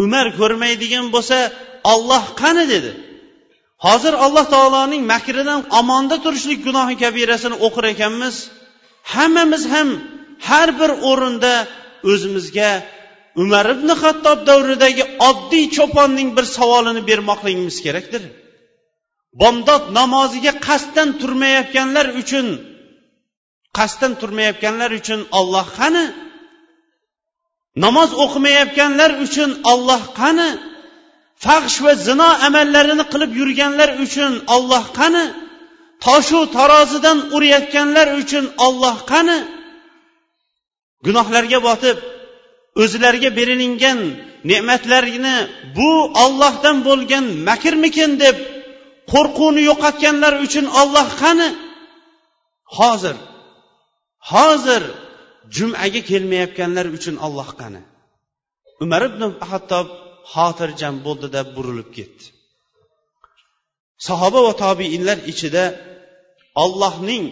Umar 0.04 0.26
ko'rmaydigan 0.40 1.06
bo'lsa 1.14 1.38
olloh 1.92 2.24
qani 2.42 2.64
dedi. 2.74 2.92
Hozir 3.86 4.14
alloh 4.24 4.46
taoloning 4.54 5.02
makridan 5.12 5.60
omonda 5.80 6.16
turishlik 6.24 6.60
gunohi 6.66 6.94
kabirasini 7.04 7.56
o'qir 7.66 7.84
ekanmiz. 7.94 8.36
Hammamiz 9.14 9.62
ham 9.74 9.88
har 10.48 10.68
bir 10.80 10.90
o'rinda 11.10 11.54
o'zimizga 12.10 12.72
umar 13.42 13.66
ibn 13.74 13.88
hattob 14.02 14.38
davridagi 14.50 15.04
oddiy 15.28 15.64
cho'ponning 15.76 16.28
bir 16.36 16.44
savolini 16.56 17.02
bermoqligimiz 17.10 17.76
kerakdir. 17.86 18.22
Bomdod 19.40 19.84
namoziga 19.98 20.52
qasddan 20.66 21.08
turmayotganlar 21.20 22.06
uchun 22.20 22.46
qasddan 23.78 24.12
turmayotganlar 24.20 24.90
uchun 25.00 25.20
olloh 25.38 25.66
qani? 25.78 26.04
Namoz 27.84 28.10
o'qimayotganlar 28.24 29.10
uchun 29.24 29.50
olloh 29.72 30.02
qani? 30.20 30.50
Fahsh 31.44 31.78
va 31.84 31.92
zino 32.06 32.30
amallarini 32.46 33.04
qilib 33.12 33.30
yurganlar 33.40 33.90
uchun 34.04 34.32
olloh 34.56 34.84
qani? 34.98 35.24
Toshu 36.04 36.40
tarozidan 36.56 37.18
urayotganlar 37.34 38.08
uchun 38.20 38.44
olloh 38.66 38.96
qani? 39.12 39.38
Gunohlarga 41.06 41.58
botib 41.68 41.98
o'zlariga 42.82 43.30
berilingan 43.38 43.98
ne'matlarni 44.50 45.36
bu 45.76 45.90
ollohdan 46.24 46.76
bo'lgan 46.88 47.24
makrmikin 47.48 48.10
deb 48.24 48.36
qo'rquvni 49.12 49.62
yo'qotganlar 49.70 50.34
uchun 50.46 50.66
olloh 50.80 51.08
qani? 51.22 51.48
Hozir 52.78 53.16
hozir 54.32 54.82
jumaga 55.56 56.00
kelmayotganlar 56.10 56.86
uchun 56.96 57.16
olloh 57.26 57.50
qani? 57.60 57.80
Umar 58.84 59.02
ibn 59.08 59.22
hattob 59.50 59.86
xotirjam 60.32 60.94
bo'ldida 61.06 61.40
burilib 61.54 61.90
ketdi. 61.96 62.24
Sahoba 64.06 64.40
va 64.46 64.52
tobiinlar 64.64 65.18
ichida 65.32 65.64
ollohning 66.62 67.24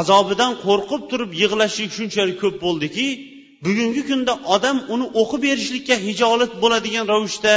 azobidan 0.00 0.52
qo'rqib 0.64 1.02
turib 1.10 1.30
yig'lashlik 1.42 1.90
shunchalik 1.98 2.36
ko'p 2.42 2.56
bo'ldiki 2.64 3.06
bugungi 3.64 4.02
kunda 4.10 4.32
odam 4.54 4.76
uni 4.94 5.06
o'qib 5.20 5.40
berishlikka 5.46 5.96
hijolat 6.06 6.52
bo'ladigan 6.62 7.04
ravishda 7.12 7.54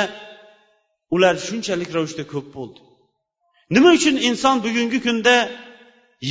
ular 1.16 1.36
shunchalik 1.48 1.90
ravishda 1.96 2.24
ko'p 2.34 2.48
bo'ldi. 2.56 2.80
Nima 3.76 3.90
uchun 3.98 4.16
inson 4.30 4.56
bugungi 4.66 5.00
kunda 5.08 5.36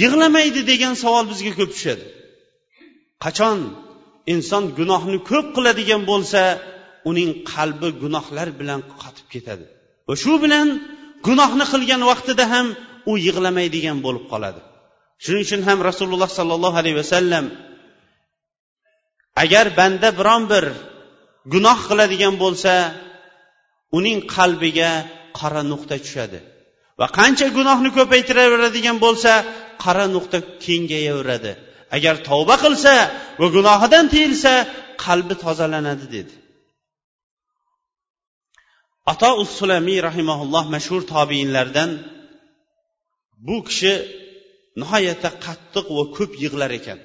yig'lamaydi 0.03 0.61
degan 0.71 0.95
savol 1.03 1.25
bizga 1.33 1.53
ko'p 1.59 1.71
tushadi? 1.75 2.05
Qachon 3.25 3.59
inson 4.35 4.65
gunohni 4.79 5.19
ko'p 5.31 5.47
qiladigan 5.57 6.03
bo'lsa 6.11 6.43
uning 7.11 7.31
qalbi 7.53 7.89
gunohlar 8.03 8.49
bilan 8.61 8.81
qotib 9.03 9.27
ketadi? 9.35 9.65
Va 10.09 10.15
shu 10.23 10.33
bilan 10.45 10.67
gunohni 11.27 11.65
qilgan 11.73 12.03
vaqtida 12.11 12.45
ham 12.53 12.67
u 13.11 13.13
yig'lamaydigan 13.27 13.99
bo'lib 14.07 14.25
qoladi. 14.33 14.61
Shuning 15.25 15.43
uchun 15.47 15.61
ham 15.69 15.79
rasululloh 15.89 16.31
sollallohu 16.39 16.77
alayhi 16.83 16.99
vasallam 17.03 17.45
agar 19.43 19.67
banda 19.79 20.09
biron 20.19 20.43
bir 20.53 20.65
gunoh 21.53 21.79
qiladigan 21.89 22.35
bo'lsa 22.43 22.73
uning 23.99 24.19
qalbiga 24.35 24.91
qora 25.39 25.63
nuqta 25.73 25.97
tushadi. 26.05 26.41
Va 27.01 27.07
qancha 27.19 27.47
gunohni 27.59 27.91
ko'paytiraveradigan 27.99 28.97
bo'lsa 29.05 29.33
qora 29.85 30.07
nuqta 30.17 30.39
kengayaveradi. 30.65 31.53
Agar 31.97 32.15
tavba 32.29 32.57
qilsa 32.65 32.95
va 33.41 33.47
gunohidan 33.57 34.07
tiyilsa 34.13 34.53
qalbi 35.05 35.35
tozalanadi 35.45 36.07
dedi. 36.17 36.35
Ato 39.13 39.31
sulamiy 39.59 39.99
rahimaulloh 40.09 40.65
mashhur 40.75 41.03
tobiinlardan 41.15 41.91
bu 43.47 43.57
kishi 43.69 43.95
nihoyatda 44.81 45.31
qattiq 45.45 45.87
va 45.97 46.05
ko'p 46.17 46.33
yig'lar 46.43 46.71
ekan. 46.79 46.99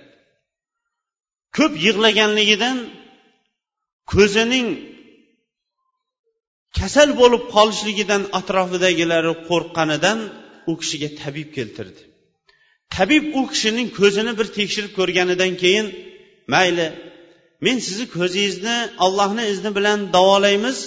Ko'p 1.57 1.73
yig'laganligidan 1.85 2.77
ko'zining 4.13 4.67
kasal 6.79 7.09
bo'lib 7.21 7.43
qolishligidan 7.55 8.23
atrofidagilari 8.39 9.33
qo'rqqanidan 9.49 10.19
u 10.71 10.73
kishiga 10.81 11.09
tabib 11.21 11.49
keltirdi. 11.57 12.01
Tabib 12.95 13.23
u 13.39 13.41
kishining 13.53 13.89
ko'zini 13.99 14.31
bir 14.39 14.47
tekshirib 14.57 14.91
ko'rganidan 14.99 15.51
keyin 15.63 15.87
mayli 16.53 16.87
men 17.65 17.77
sizni 17.87 18.05
ko'zingizni 18.17 18.77
ollohni 19.05 19.43
izni 19.53 19.71
bilan 19.77 19.99
davolaymiz 20.15 20.77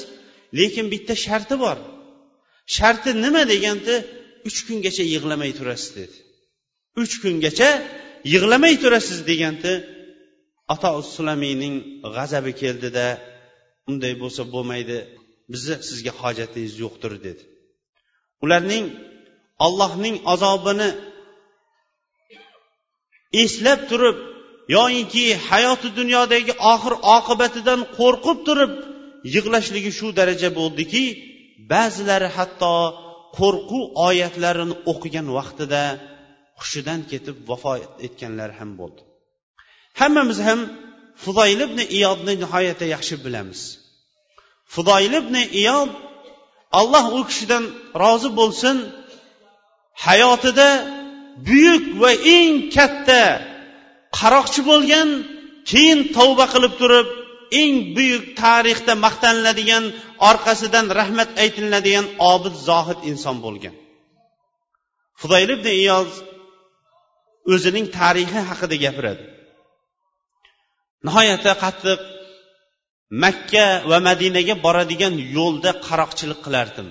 lekin 0.59 0.87
bitta 0.95 1.15
sharti 1.27 1.57
bor. 1.65 1.79
Sharti 2.77 3.11
nima? 3.25 3.43
deganda 3.53 3.95
uch 4.49 4.59
kungacha 4.67 5.05
yig'lamay 5.15 5.51
turasiz 5.59 5.91
dedi. 5.99 6.17
Uch 7.03 7.15
kungacha 7.23 7.71
yig'lamay 8.33 8.75
turasiz 8.83 9.19
deganda 9.31 9.73
ato 10.75 10.91
sulamiyning 11.15 11.75
g'azabi 12.17 12.53
keldida 12.63 13.07
unday 13.91 14.15
bo'lsa 14.23 14.43
bo'lmaydi 14.55 14.99
bizni 15.53 15.77
sizga 15.89 16.13
hojatingiz 16.21 16.75
yo'qdir 16.85 17.13
dedi. 17.27 17.43
Ularning 18.45 18.85
ollohning 19.67 20.17
azobini 20.35 20.91
eslab 23.43 23.81
turib 23.91 24.17
yoyinki 24.77 25.25
hayoti 25.49 25.89
dunyodagi 25.99 26.53
oxir 26.73 26.95
oqibatidan 27.17 27.81
qo'rqib 27.99 28.39
turib 28.49 28.73
yig'lashligi 29.35 29.93
shu 29.99 30.09
daraja 30.19 30.51
bo'ldiki 30.59 31.03
ba'zilari 31.73 32.29
hatto 32.37 32.75
qo'rquv 33.39 33.83
oyatlarini 34.09 34.77
o'qigan 34.93 35.27
vaqtida 35.39 35.83
hushidan 36.61 37.01
ketib 37.11 37.37
vafot 37.51 37.83
etganlar 38.07 38.51
ham 38.59 38.71
bo'ldi. 38.81 39.01
Hammamiz 40.01 40.39
ham 40.49 40.61
fudoyl 41.23 41.61
ibn 41.67 41.79
iyodni 41.97 42.35
nihoyatda 42.43 42.87
yaxshi 42.95 43.15
bilamiz. 43.25 43.61
Fudoyil 44.75 45.15
ibn 45.23 45.35
iyod 45.61 45.91
alloh 46.81 47.07
u 47.19 47.21
kishidan 47.31 47.65
rozi 48.03 48.31
bo'lsin 48.39 48.77
hayotida 50.07 50.69
buyuk 51.49 51.85
va 52.03 52.11
eng 52.37 52.55
katta 52.77 53.23
qaroqchi 54.19 54.61
bo'lgan 54.71 55.09
keyin 55.71 56.01
tavba 56.17 56.45
qilib 56.55 56.75
turib 56.81 57.09
eng 57.61 57.75
buyuk 57.97 58.25
tarixda 58.43 58.93
maqtaniladigan 59.05 59.85
orqasidan 60.31 60.87
rahmat 60.99 61.31
aytiladigan 61.43 62.07
obid 62.33 62.55
zohid 62.69 63.01
inson 63.11 63.37
bo'lgan. 63.45 63.75
Fudoyil 65.21 65.51
ibn 65.57 65.67
iyoz 65.83 66.11
o'zining 67.53 67.87
tarixi 67.99 68.41
haqida 68.51 68.77
gapiradi. 68.85 69.25
Nihoyatda 71.07 71.53
qattiq 71.65 72.01
makka 73.25 73.67
va 73.91 73.99
madinaga 74.09 74.55
boradigan 74.67 75.15
yo'lda 75.37 75.71
qaroqchilik 75.87 76.41
qilardim. 76.47 76.89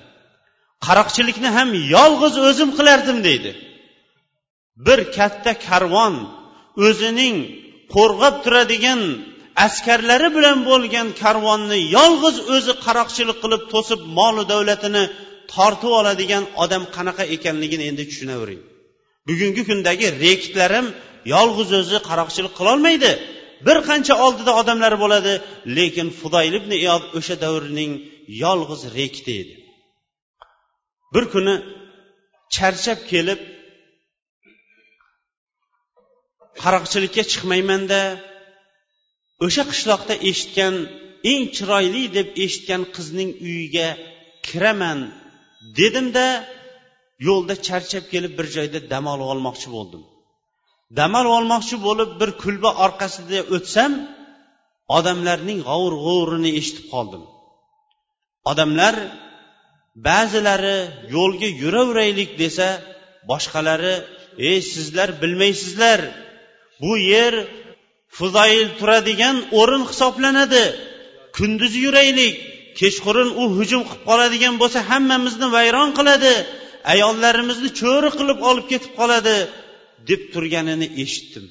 Qaroqchilikni 0.86 1.50
ham 1.58 1.70
yolg'iz 1.96 2.36
o'zim 2.50 2.70
qilardim 2.78 3.18
deydi. 3.28 3.52
Bir 4.86 5.00
katta 5.18 5.52
karvon 5.68 6.16
o'zining 6.88 7.36
qo'rg'ab 7.96 8.36
turadigan 8.46 9.02
askarlari 9.66 10.30
bilan 10.38 10.58
bo'lgan 10.70 11.08
karvonni 11.22 11.80
yolg'iz 11.98 12.38
o'zi 12.56 12.74
qaroqchilik 12.86 13.38
qilib 13.44 13.64
to'sib 13.74 14.00
molu 14.18 14.44
davlatini 14.52 15.04
tortib 15.54 15.92
oladigan 16.00 16.44
odam 16.64 16.84
qanaqa 16.96 17.24
ekanligini 17.36 17.84
endi 17.90 18.04
tushunavering 18.10 18.62
bugungi 19.28 19.64
kundagi 19.70 20.08
rektlar 20.26 20.72
ham 20.78 20.88
yolg'iz 21.34 21.70
o'zi 21.80 21.98
qaroqchilik 22.10 22.54
qilolmaydi. 22.60 23.12
Bir 23.66 23.78
qancha 23.90 24.14
oldida 24.26 24.52
odamlar 24.62 24.94
bo'ladi 25.04 25.34
lekin 25.78 26.08
fudoyl 26.20 26.54
ibn 26.60 26.72
iyod 26.82 27.04
o'sha 27.18 27.36
davrning 27.44 27.94
yolg'iz 28.44 28.82
rekti 28.98 29.32
edi. 29.42 29.56
Bir 31.14 31.26
kuni 31.34 31.56
charchab 32.56 33.00
kelib 33.12 33.40
qaroqchilikka 36.62 37.24
chiqmaymanda 37.32 38.02
o'sha 39.46 39.64
qishloqda 39.72 40.16
eshitgan 40.30 40.76
eng 41.32 41.44
chiroyli 41.56 42.04
deb 42.18 42.28
eshitgan 42.46 42.84
qizning 42.96 43.32
uyiga 43.48 43.90
kiraman 44.48 45.00
dedimda 45.80 46.28
yo'lda 47.28 47.56
charchab 47.68 48.06
kelib 48.14 48.34
bir 48.40 48.48
joyda 48.56 48.80
dam 48.92 49.06
olib 49.14 49.28
olmoqchi 49.34 49.70
bo'ldim. 49.76 50.04
Dam 50.96 51.14
olmoqchi 51.16 51.76
bo'lib 51.88 52.10
bir 52.20 52.30
kulba 52.44 52.70
orqasida 52.86 53.40
o'tsam 53.56 53.92
odamlarning 54.98 55.60
g'ovur 55.70 55.94
g'uvurini 56.04 56.52
eshitib 56.60 56.86
qoldim. 56.94 57.24
Odamlar 58.52 58.96
ba'zilari 60.08 60.78
yo'lga 61.16 61.50
yuraveraylik 61.62 62.32
desa 62.42 62.68
boshqalari 63.30 63.96
ey 64.50 64.60
sizlar 64.74 65.10
bilmaysizlar 65.22 66.00
bu 66.82 66.92
yer 67.14 67.34
fuzoil 68.18 68.68
turadigan 68.80 69.38
o'rin 69.60 69.84
hisoblanadi. 69.92 70.66
Kunduzi 71.38 71.80
yuraylik 71.88 72.36
kechqurun 72.80 73.30
u 73.42 73.44
hujum 73.58 73.82
qilib 73.90 74.04
qoladigan 74.10 74.56
bo'lsa 74.62 74.80
hammamizni 74.90 75.48
vayron 75.56 75.90
qiladi. 75.98 76.34
Ayollarimizni 76.94 77.70
cho'ri 77.82 78.10
qilib 78.20 78.40
olib 78.50 78.66
ketib 78.72 78.94
qoladi. 79.00 79.38
Deb 80.10 80.22
turganini 80.34 80.88
eshitdim. 81.04 81.46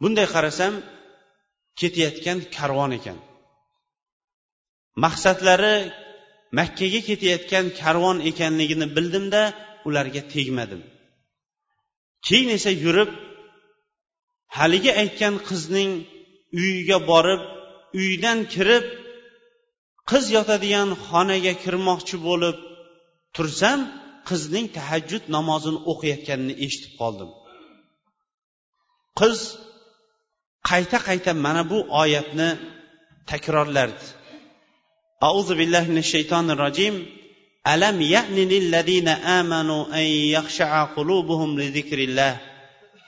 Bunday 0.00 0.26
qarasam 0.34 0.74
ketayotgan 1.80 2.38
karvon 2.56 2.90
ekan. 2.98 3.18
Maqsadlari 5.04 5.76
makkaga 6.58 7.00
ketayotgan 7.08 7.66
karvon 7.80 8.18
ekanligini 8.30 8.86
bildimda 8.96 9.42
ularga 9.88 10.22
tegmadim. 10.34 10.82
Keyin 12.26 12.50
esa 12.58 12.70
yurib 12.84 13.10
haligi 14.58 14.92
aytgan 15.02 15.34
qizning 15.48 15.90
uyiga 16.58 16.98
borib 17.10 17.42
uydan 18.00 18.38
kirib 18.54 18.84
qiz 20.10 20.24
yotadigan 20.36 20.90
xonaga 21.06 21.54
kirmoqchi 21.62 22.16
bo'lib 22.28 22.56
tursam 23.36 23.80
qizning 24.28 24.66
tahajjud 24.76 25.24
namozini 25.36 25.80
o'qiyotganini 25.92 26.54
eshitib 26.64 26.92
qoldim. 27.00 27.30
Qiz 29.20 29.38
qayta 30.70 30.98
qayta 31.08 31.30
mana 31.46 31.62
bu 31.70 31.78
oyatni 32.02 32.50
takrorlardi. 33.30 34.04
Auzu 35.28 35.52
billahi 35.60 35.88
minash 35.92 36.10
shaytonir 36.14 36.58
rojim 36.64 36.94
alam 37.72 37.96
ya'ni 38.14 38.44
lillazina 38.52 39.12
amanu 39.38 39.78
an 40.00 40.06
yakhsha'a 40.36 40.82
qulubuhum 40.96 41.50
li 41.60 41.66
zikrillah. 41.76 42.32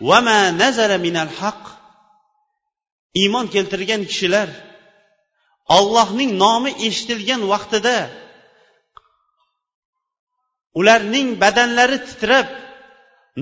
Va 0.09 0.19
ma 0.27 0.39
nazala 0.63 0.97
minal 1.07 1.33
haq 1.41 1.63
iymon 3.21 3.47
keltirgan 3.55 4.03
kishilar 4.11 4.49
ollohning 5.79 6.31
nomi 6.45 6.73
eshitilgan 6.87 7.43
vaqtida 7.53 7.97
ularning 10.79 11.29
badanlari 11.43 11.99
titrab 12.09 12.49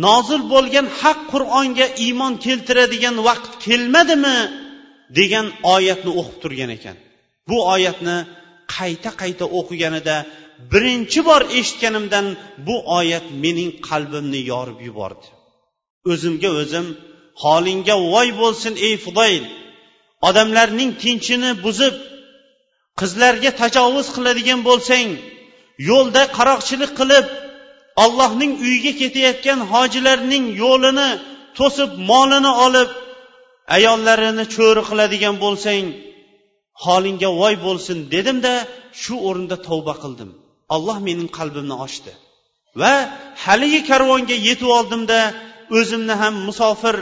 nozil 0.07 0.43
bo'lgan 0.55 0.87
haq 1.01 1.19
qur'onga 1.33 1.87
iymon 2.07 2.33
keltiradigan 2.45 3.17
vaqt 3.29 3.53
kelmadimi 3.67 4.39
degan 5.19 5.47
oyatni 5.75 6.11
o'qib 6.21 6.37
turgan 6.43 6.71
ekan. 6.79 6.97
Bu 7.49 7.59
oyatni 7.75 8.17
qayta 8.77 9.11
qayta 9.21 9.45
o'qiganida 9.59 10.17
birinchi 10.73 11.21
bor 11.29 11.43
eshitganimdan 11.59 12.27
bu 12.67 12.77
oyat 12.99 13.27
mening 13.43 13.71
qalbimni 13.89 14.41
yorib 14.53 14.81
yubordi. 14.89 15.27
O'zimga 16.13 16.51
o'zim 16.61 16.87
holingga 17.43 17.97
voy 18.13 18.29
bo'lsin 18.43 18.75
ey 18.87 18.95
fudoyl 19.05 19.45
odamlarning 20.29 20.91
tinchini 21.03 21.51
buzib 21.65 21.97
qizlarga 23.01 23.51
tajovuz 23.61 24.07
qiladigan 24.17 24.61
bo'lsang 24.69 25.09
yo'lda 25.91 26.23
qaroqchilik 26.39 26.93
qilib 27.01 27.27
allohning 28.05 28.53
uyiga 28.65 28.93
ketayotgan 29.01 29.59
hojilarning 29.73 30.45
yo'lini 30.63 31.09
to'sib 31.59 31.91
molini 32.11 32.53
olib 32.67 32.91
ayollarini 33.77 34.45
cho'ri 34.57 34.83
qiladigan 34.91 35.37
bo'lsang 35.45 35.85
holingga 36.85 37.31
voy 37.41 37.55
bo'lsin 37.67 37.99
dedimda 38.15 38.55
shu 39.03 39.15
o'rinda 39.29 39.57
tavba 39.69 39.95
qildim. 40.03 40.31
Alloh 40.75 40.99
mening 41.09 41.31
qalbimni 41.39 41.77
ochdi. 41.87 42.13
Va 42.81 42.95
haligi 43.45 43.81
karvonga 43.91 44.37
yetib 44.49 44.71
oldimda 44.79 45.21
o'zimni 45.79 46.15
ham 46.23 46.35
musofir 46.49 46.97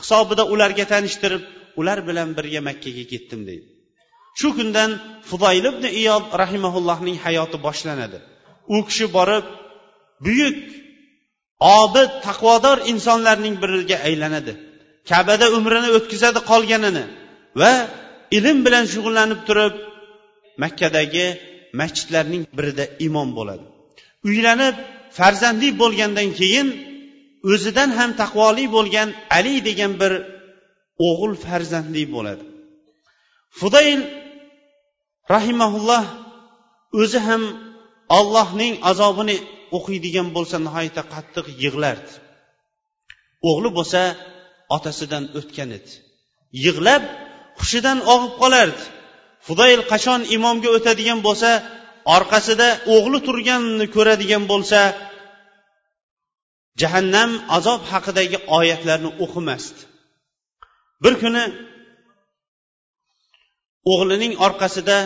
hisobida 0.00 0.44
ularga 0.52 0.84
tanishtirib 0.92 1.42
ular 1.80 1.98
bilan 2.08 2.28
birga 2.38 2.60
makkaga 2.68 3.04
ketdim 3.12 3.40
deydi. 3.48 3.66
Shu 4.38 4.48
kundan 4.58 4.90
fudoyl 5.28 5.64
ibn 5.72 5.84
iyob 6.00 6.24
rahimaullohning 6.42 7.16
hayoti 7.24 7.56
boshlanadi. 7.66 8.18
U 8.74 8.76
kishi 8.88 9.06
borib 9.16 9.44
buyuk 10.24 10.58
obid 11.80 12.10
taqvodor 12.26 12.78
insonlarning 12.92 13.54
biriga 13.62 13.96
aylanadi. 14.08 14.52
Kabada 15.10 15.46
umrini 15.58 15.88
o'tkazadi 15.98 16.40
qolganini 16.50 17.04
va 17.60 17.72
ilm 18.38 18.58
bilan 18.66 18.84
shug'ullanib 18.92 19.40
turib 19.48 19.74
makkadagi 20.62 21.26
masjidlarning 21.80 22.42
birida 22.58 22.84
imom 23.06 23.28
bo'ladi. 23.38 23.64
Uylanib 24.28 24.76
farzandli 25.18 25.70
bo'lgandan 25.82 26.28
keyin 26.40 26.68
o'zidan 27.52 27.90
ham 27.98 28.10
taqvoli 28.22 28.64
bo'lgan 28.76 29.08
ali 29.38 29.54
degan 29.68 29.92
bir 30.02 30.12
o'g'il 31.08 31.32
farzandli 31.44 32.04
bo'ladi. 32.14 32.44
Fudayl 33.60 34.00
rahimaulloh 35.34 36.04
o'zi 37.02 37.18
ham 37.26 37.42
ollohning 38.18 38.74
azobini 38.90 39.36
o'qiydigan 39.76 40.28
bo'lsa 40.36 40.56
nihoyatda 40.66 41.02
qattiq 41.14 41.46
yig'lardi 41.62 42.12
o'g'li 43.48 43.70
bo'lsa 43.78 44.00
otasidan 44.76 45.24
o'tgan 45.38 45.70
edi. 45.78 45.92
Yig'lab 46.64 47.02
hushidan 47.60 47.98
og'ib 48.12 48.32
qolardi 48.42 48.82
fudayl 49.46 49.80
qachon 49.92 50.20
imomga 50.36 50.68
o'tadigan 50.76 51.20
bo'lsa 51.26 51.50
orqasida 52.16 52.68
o'g'li 52.94 53.18
turganini 53.26 53.86
ko'radigan 53.96 54.44
bo'lsa 54.52 54.80
jahannam 56.80 57.30
azob 57.56 57.82
haqidagi 57.92 58.38
oyatlarni 58.58 59.10
o'qimasdi. 59.24 59.80
Bir 61.04 61.14
kuni 61.22 61.42
o'g'lining 63.91 64.33
orqasida 64.45 64.99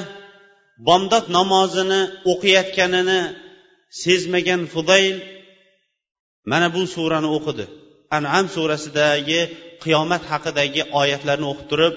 bomdod 0.88 1.26
namozini 1.38 2.02
o'qiyotganini 2.32 3.22
sezmagan 4.04 4.62
fudayl 4.74 5.16
mana 6.52 6.68
bu 6.76 6.82
surani 6.96 7.30
o'qidi 7.38 7.66
anam 8.18 8.46
surasidagi 8.56 9.42
qiyomat 9.84 10.24
haqidagi 10.32 10.82
oyatlarni 11.02 11.48
o'qib 11.52 11.68
turib 11.72 11.96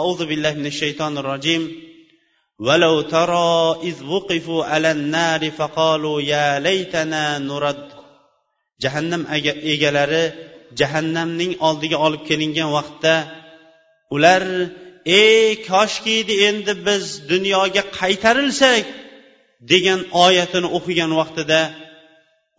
auzu 0.00 0.24
billahi 0.30 0.56
minash 0.60 0.78
shaytonir 0.82 1.26
rojim 1.32 1.64
ولو 2.66 2.94
ترى 3.14 3.52
إذ 3.88 3.96
وقفوا 4.04 4.64
على 4.64 4.90
النار 4.96 5.50
فقالوا 5.50 6.20
يا 6.32 6.48
ليتنا 6.66 7.38
نرد 7.38 7.84
jahannam 8.82 9.22
egalari 9.72 10.24
jahannamning 10.80 11.52
oldiga 11.68 11.96
olib 12.06 12.22
kelingan 12.28 12.68
vaqtda 12.76 13.14
ular 14.14 14.42
ey 15.05 15.49
koshkiydi 15.69 16.33
endi 16.49 16.73
biz 16.87 17.03
dunyoga 17.31 17.83
qaytarilsak 17.99 18.85
degan 19.71 20.01
oyatini 20.25 20.67
o'qigan 20.77 21.11
vaqtida 21.19 21.61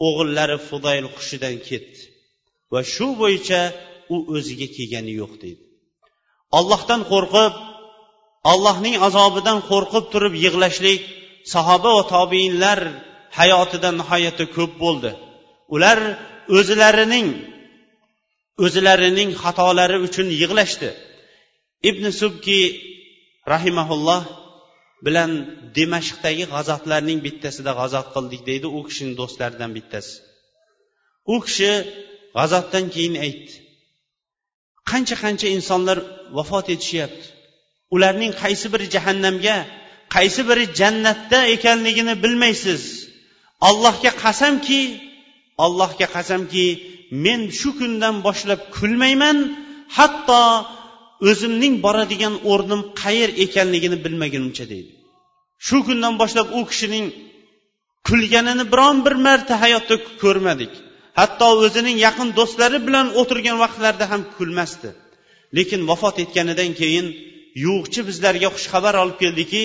o'g'illari 0.06 0.56
fudayl 0.68 1.06
hushidan 1.14 1.56
ketdi. 1.68 2.00
Va 2.72 2.80
shu 2.94 3.08
bo'yicha 3.20 3.60
u 4.14 4.16
o'ziga 4.36 4.68
kelgani 4.76 5.12
yo'q 5.20 5.32
deydi. 5.42 5.62
Ollohdan 6.58 7.00
qo'rqib 7.12 7.54
allohning 8.52 8.96
azobidan 9.08 9.58
qo'rqib 9.70 10.04
turib 10.12 10.34
yig'lashlik 10.44 11.00
sahoba 11.54 11.90
va 11.96 12.04
tobeinlar 12.14 12.80
hayotida 13.38 13.88
nihoyatda 14.00 14.44
ko'p 14.56 14.72
bo'ldi. 14.84 15.10
Ular 15.74 15.98
o'zlarining 16.58 17.28
o'zlarining 18.64 19.30
xatolari 19.42 19.98
uchun 20.06 20.28
yig'lashdi. 20.40 20.90
Ibn 21.90 22.04
subki 22.20 22.60
rahimaulloh 23.52 24.22
bilan 25.06 25.30
damashqdagi 25.76 26.44
g'azotlarning 26.54 27.18
bittasida 27.26 27.72
g'azot 27.80 28.06
qildik 28.14 28.42
deydi 28.48 28.66
u 28.76 28.80
kishining 28.88 29.14
do'stlaridan 29.20 29.70
bittasi. 29.76 30.12
U 31.34 31.36
kishi 31.46 31.72
g'azotdan 32.36 32.84
keyin 32.94 33.16
aytdi. 33.26 33.52
Qancha 34.90 35.16
qancha 35.24 35.48
insonlar 35.56 35.98
vafot 36.36 36.66
etishyapti. 36.74 37.26
Ularning 37.94 38.32
qaysi 38.42 38.66
biri 38.72 38.86
jahannamga 38.94 39.56
qaysi 40.14 40.42
biri 40.48 40.64
jannatda 40.80 41.38
ekanligini 41.54 42.14
bilmaysiz. 42.24 42.82
Allohga 43.68 44.12
qasamki 44.24 44.82
allohga 45.64 46.06
qasamki 46.16 46.66
men 47.24 47.40
shu 47.58 47.70
kundan 47.78 48.14
boshlab 48.26 48.60
kulmayman 48.76 49.38
hatto 49.96 50.42
o'zimning 51.28 51.74
boradigan 51.86 52.34
o'rnim 52.52 52.82
qayer 53.02 53.30
ekanligini 53.44 53.98
bilmagunimcha 54.04 54.64
deydi. 54.72 54.92
Shu 55.66 55.76
kundan 55.86 56.14
boshlab 56.22 56.48
u 56.58 56.60
kishining 56.70 57.06
kulganini 58.08 58.64
biron 58.72 58.96
bir 59.06 59.14
marta 59.26 59.54
hayotda 59.64 59.96
ko'rmadik. 60.22 60.72
Hatto 61.18 61.48
o'zining 61.64 61.96
yaqin 62.06 62.28
do'stlari 62.38 62.78
bilan 62.86 63.06
o'tirgan 63.20 63.56
vaqtlarida 63.64 64.06
ham 64.12 64.22
kulmasdi. 64.36 64.90
Lekin 65.56 65.80
vafot 65.90 66.16
etganidan 66.24 66.70
keyin 66.80 67.06
yo'qchi 67.66 68.00
bizlarga 68.08 68.48
xushxabar 68.56 68.94
olib 69.02 69.16
keldiki 69.22 69.64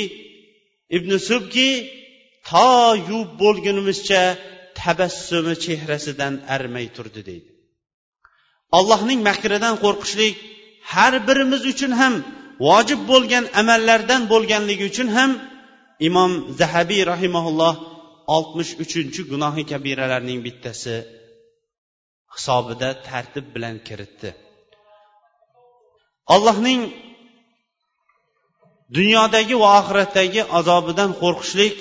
ibn 0.97 1.11
subki 1.29 1.69
to 2.49 2.69
yuvib 3.09 3.31
bo'lgunimizcha 3.43 4.21
tabassumi 4.79 5.55
chehrasidan 5.65 6.33
arimay 6.55 6.87
turdi 6.95 7.21
deydi. 7.29 7.49
Allohning 8.77 9.19
makridan 9.29 9.75
qo'rqishlik 9.83 10.35
har 10.93 11.13
birimiz 11.27 11.63
uchun 11.73 11.91
ham 12.01 12.13
vojib 12.65 13.01
bo'lgan 13.11 13.45
amallardan 13.61 14.21
bo'lganligi 14.33 14.85
uchun 14.91 15.09
ham 15.17 15.31
imom 16.07 16.31
zahabiy 16.59 17.01
rahimaulloh 17.13 17.73
oltmish 18.35 18.71
uchinchi 18.83 19.21
gunohi 19.31 19.63
kabiralarning 19.71 20.39
bittasi 20.47 20.95
hisobida 22.35 22.89
tartib 23.07 23.45
bilan 23.55 23.75
kiritdi. 23.87 24.29
Allohning 26.33 26.81
dunyodagi 28.97 29.55
va 29.63 29.69
oxiratdagi 29.79 30.41
azobidan 30.59 31.11
qo'rqishlik 31.21 31.75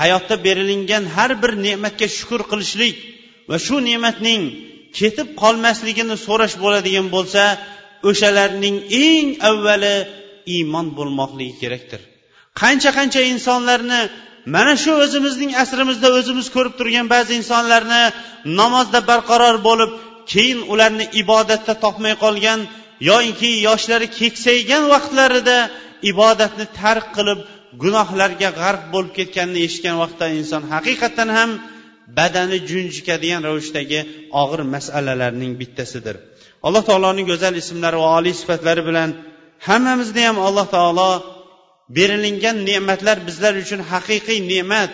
hayotda 0.00 0.34
berilingan 0.46 1.04
har 1.16 1.30
bir 1.42 1.52
ne'matga 1.66 2.06
shukur 2.18 2.40
qilishlik 2.50 2.96
va 3.50 3.56
shu 3.66 3.76
ne'matning 3.88 4.42
ketib 4.98 5.28
qolmasligini 5.42 6.16
so'rash 6.26 6.56
bo'ladigan 6.64 7.06
bo'lsa 7.16 7.42
o'shalarning 8.08 8.76
eng 9.06 9.28
avvali 9.50 9.96
iymon 10.56 10.86
bo'lmoqligi 10.98 11.54
kerakdir. 11.62 12.00
Qancha 12.60 12.90
qancha 12.98 13.20
insonlarni 13.34 14.00
mana 14.54 14.74
shu 14.82 14.92
o'zimizning 15.04 15.52
asrimizda 15.62 16.08
o'zimiz 16.18 16.46
ko'rib 16.56 16.74
turgan 16.78 17.06
ba'zi 17.14 17.32
insonlarni 17.40 18.02
namozda 18.60 19.00
barqaror 19.10 19.56
bo'lib 19.68 19.92
keyin 20.32 20.60
ularni 20.72 21.06
ibodatda 21.22 21.74
topmay 21.84 22.14
qolgan 22.24 22.60
yoinki 23.10 23.50
yoshlari 23.68 24.08
keksaygan 24.20 24.84
vaqtlarida 24.94 25.58
ibodatni 26.12 26.66
tark 26.80 27.06
qilib 27.16 27.40
gunohlarga 27.82 28.50
g'arq 28.60 28.82
bo'lib 28.94 29.12
ketganini 29.18 29.60
eshitgan 29.66 29.96
vaqtda 30.02 30.26
inson 30.40 30.62
haqiqatdan 30.74 31.30
ham 31.38 31.50
badani 32.18 32.58
junjikadigan 32.70 33.42
ravishdagi 33.48 34.00
og'ir 34.42 34.60
masalalarning 34.74 35.52
bittasidir. 35.60 36.16
Alloh 36.66 36.82
taoloning 36.88 37.26
go'zal 37.32 37.54
ismlari 37.62 37.98
va 38.02 38.08
oliy 38.18 38.34
sifatlari 38.40 38.82
bilan 38.88 39.10
hammamizni 39.68 40.22
ham 40.28 40.38
alloh 40.48 40.66
taolo 40.76 41.10
berilingan 41.96 42.56
ne'matlar 42.68 43.16
bizlar 43.28 43.54
uchun 43.64 43.80
haqiqiy 43.92 44.38
ne'mat 44.52 44.90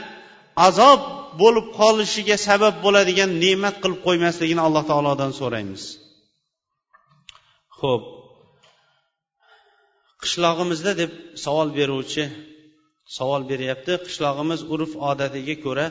azob 0.68 1.00
bo'lib 1.42 1.66
qolishiga 1.80 2.36
sabab 2.48 2.74
bo'ladigan 2.84 3.30
ne'mat 3.44 3.74
qilib 3.82 4.00
qo'ymasligini 4.06 4.62
alloh 4.66 4.84
taolodan 4.90 5.32
so'raymiz. 5.40 5.82
Ho'p 7.80 8.04
qishlog'imizda 10.22 10.92
deb 11.02 11.10
savol 11.44 11.68
beruvchi 11.78 12.24
savol 13.18 13.42
beryapti. 13.50 13.92
Qishlog'imiz 14.06 14.60
urf 14.74 14.92
odatiga 15.10 15.56
ko'ra 15.66 15.86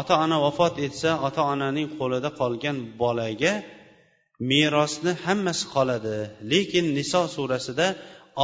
ota 0.00 0.14
ona 0.24 0.36
vafot 0.46 0.74
etsa 0.86 1.10
ota 1.26 1.42
onaning 1.52 1.88
qo'lida 1.98 2.30
qolgan 2.40 2.76
bolaga 3.00 3.54
merosni 4.50 5.12
hammasi 5.24 5.64
qoladi. 5.74 6.16
Lekin 6.52 6.86
niso 6.98 7.22
surasida 7.34 7.86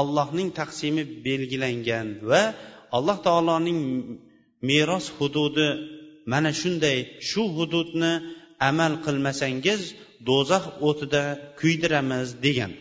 allohning 0.01 0.49
taqsimi 0.61 1.03
belgilangan 1.27 2.09
va 2.31 2.43
alloh 2.97 3.19
taoloning 3.27 3.81
meros 4.71 5.07
hududi 5.19 5.69
mana 6.33 6.51
shunday 6.61 6.99
shu 7.29 7.43
hududni 7.57 8.13
amal 8.71 8.93
qilmasangiz 9.05 9.81
do'zax 10.29 10.65
o'tida 10.89 11.23
kuydiramiz 11.61 12.29
degan. 12.45 12.73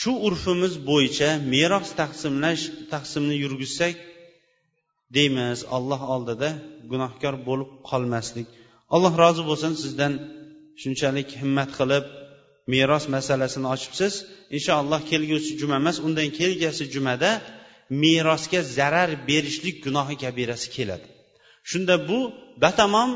Shu 0.00 0.12
urfimiz 0.26 0.74
bo'yicha 0.90 1.30
meros 1.54 1.88
taqsimlash 2.00 2.64
taqsimni 2.92 3.36
yurgizsak 3.44 3.94
deymiz 5.16 5.58
alloh 5.76 6.00
oldida 6.14 6.50
gunohkor 6.90 7.34
bo'lib 7.48 7.70
qolmaslik. 7.90 8.46
Alloh 8.94 9.12
rozi 9.22 9.42
bo'lsin 9.50 9.72
sizdan 9.82 10.12
shunchalik 10.82 11.28
himmat 11.40 11.70
qilib 11.78 12.04
meros 12.72 13.04
masalasini 13.14 13.66
ochibsiz. 13.74 14.12
Inshaalloh 14.56 15.00
kelgusi 15.10 15.52
juma 15.60 15.76
emas 15.82 15.96
undan 16.06 16.28
kelgusi 16.38 16.84
jumada 16.94 17.30
merosga 18.02 18.60
zarar 18.76 19.10
berishlik 19.28 19.76
gunohi 19.84 20.16
kabirasi 20.24 20.68
keladi. 20.76 21.06
Shunda 21.70 21.94
bu 22.08 22.18
batamom 22.64 23.10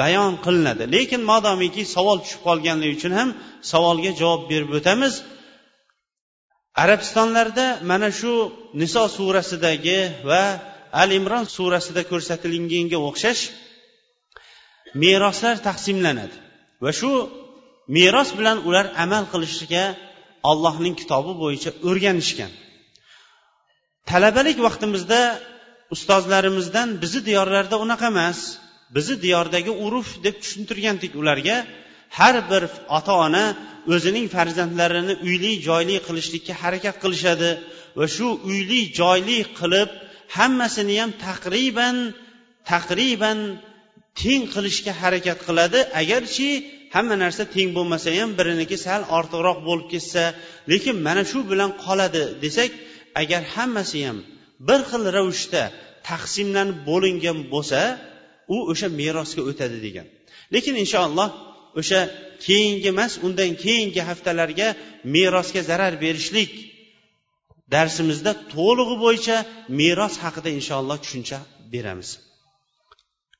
bayon 0.00 0.32
qilinadi. 0.44 0.84
Lekin 0.94 1.22
modomiki 1.32 1.82
savol 1.96 2.18
tushib 2.24 2.40
qolganligi 2.48 2.92
uchun 2.98 3.12
ham 3.18 3.28
savolga 3.72 4.12
javob 4.20 4.42
berib 4.52 4.70
o'tamiz. 4.78 5.14
Arabistonlarda 6.82 7.66
mana 7.90 8.08
shu 8.18 8.32
niso 8.80 9.02
surasidagi 9.16 9.98
va 10.30 10.42
al 11.02 11.10
imron 11.18 11.44
surasida 11.56 12.02
ko'rsatilganga 12.10 12.98
o'xshash 13.08 13.42
meroslar 15.02 15.56
taqsimlanadi. 15.68 16.36
Va 16.84 16.90
shu 16.98 17.10
meros 17.96 18.30
bilan 18.38 18.58
ular 18.68 18.86
amal 19.04 19.24
qilishga 19.32 19.84
allohning 20.50 20.94
kitobi 21.00 21.32
bo'yicha 21.42 21.70
o'rganishgan. 21.88 22.52
Talabalik 24.10 24.58
vaqtimizda 24.66 25.20
ustozlarimizdan 25.94 26.88
bizni 27.02 27.20
diyorlarda 27.28 27.76
unaqa 27.84 28.06
emas 28.14 28.38
bizni 28.96 29.16
diyordagi 29.24 29.72
urf 29.86 30.08
deb 30.24 30.34
tushuntirgandik 30.42 31.12
ularga 31.20 31.56
har 32.18 32.36
bir 32.50 32.62
ota 32.98 33.14
ona 33.26 33.44
o'zining 33.94 34.26
farzandlarini 34.36 35.14
uyli 35.26 35.52
joyli 35.68 35.96
qilishlikka 36.06 36.54
harakat 36.62 36.96
qilishadi 37.02 37.50
va 37.98 38.06
shu 38.16 38.28
uyli 38.50 38.80
joyli 39.00 39.38
qilib 39.58 39.90
hammasini 40.36 40.94
ham 41.00 41.10
taqriban 41.26 41.96
taqriban 42.72 43.38
teng 44.20 44.42
qilishga 44.54 44.92
harakat 45.00 45.38
qiladi. 45.46 45.78
Agarchi 46.00 46.48
hamma 46.94 47.16
narsa 47.24 47.42
teng 47.54 47.68
bo'lmasa 47.76 48.08
ham 48.18 48.30
biriniki 48.38 48.76
sal 48.86 49.02
ortiqroq 49.18 49.58
bo'lib 49.68 49.86
ketsa 49.92 50.24
lekin 50.70 50.96
mana 51.06 51.22
shu 51.30 51.38
bilan 51.50 51.70
qoladi 51.84 52.22
desak 52.44 52.70
agar 53.22 53.42
hammasi 53.54 53.98
ham 54.06 54.18
bir 54.68 54.80
xil 54.90 55.02
ravishda 55.16 55.62
taqsimlanib 56.08 56.78
bo'lingan 56.90 57.38
bo'lsa 57.52 57.80
u 58.54 58.56
o'sha 58.70 58.88
merosga 59.00 59.42
o'tadi 59.50 59.78
degan. 59.86 60.06
Lekin 60.54 60.74
inshaalloh 60.84 61.28
o'sha 61.80 62.00
keyingi 62.46 62.88
emas 62.94 63.12
undan 63.26 63.50
keyingi 63.64 64.00
haftalarga 64.08 64.68
merosga 65.14 65.60
zarar 65.70 65.94
berishlik 66.04 66.52
darsimizda 67.74 68.32
to'lig'i 68.54 68.96
bo'yicha 69.04 69.36
meros 69.80 70.14
haqida 70.24 70.50
inshaalloh 70.58 70.98
tushuncha 71.04 71.38
beramiz. 71.74 72.10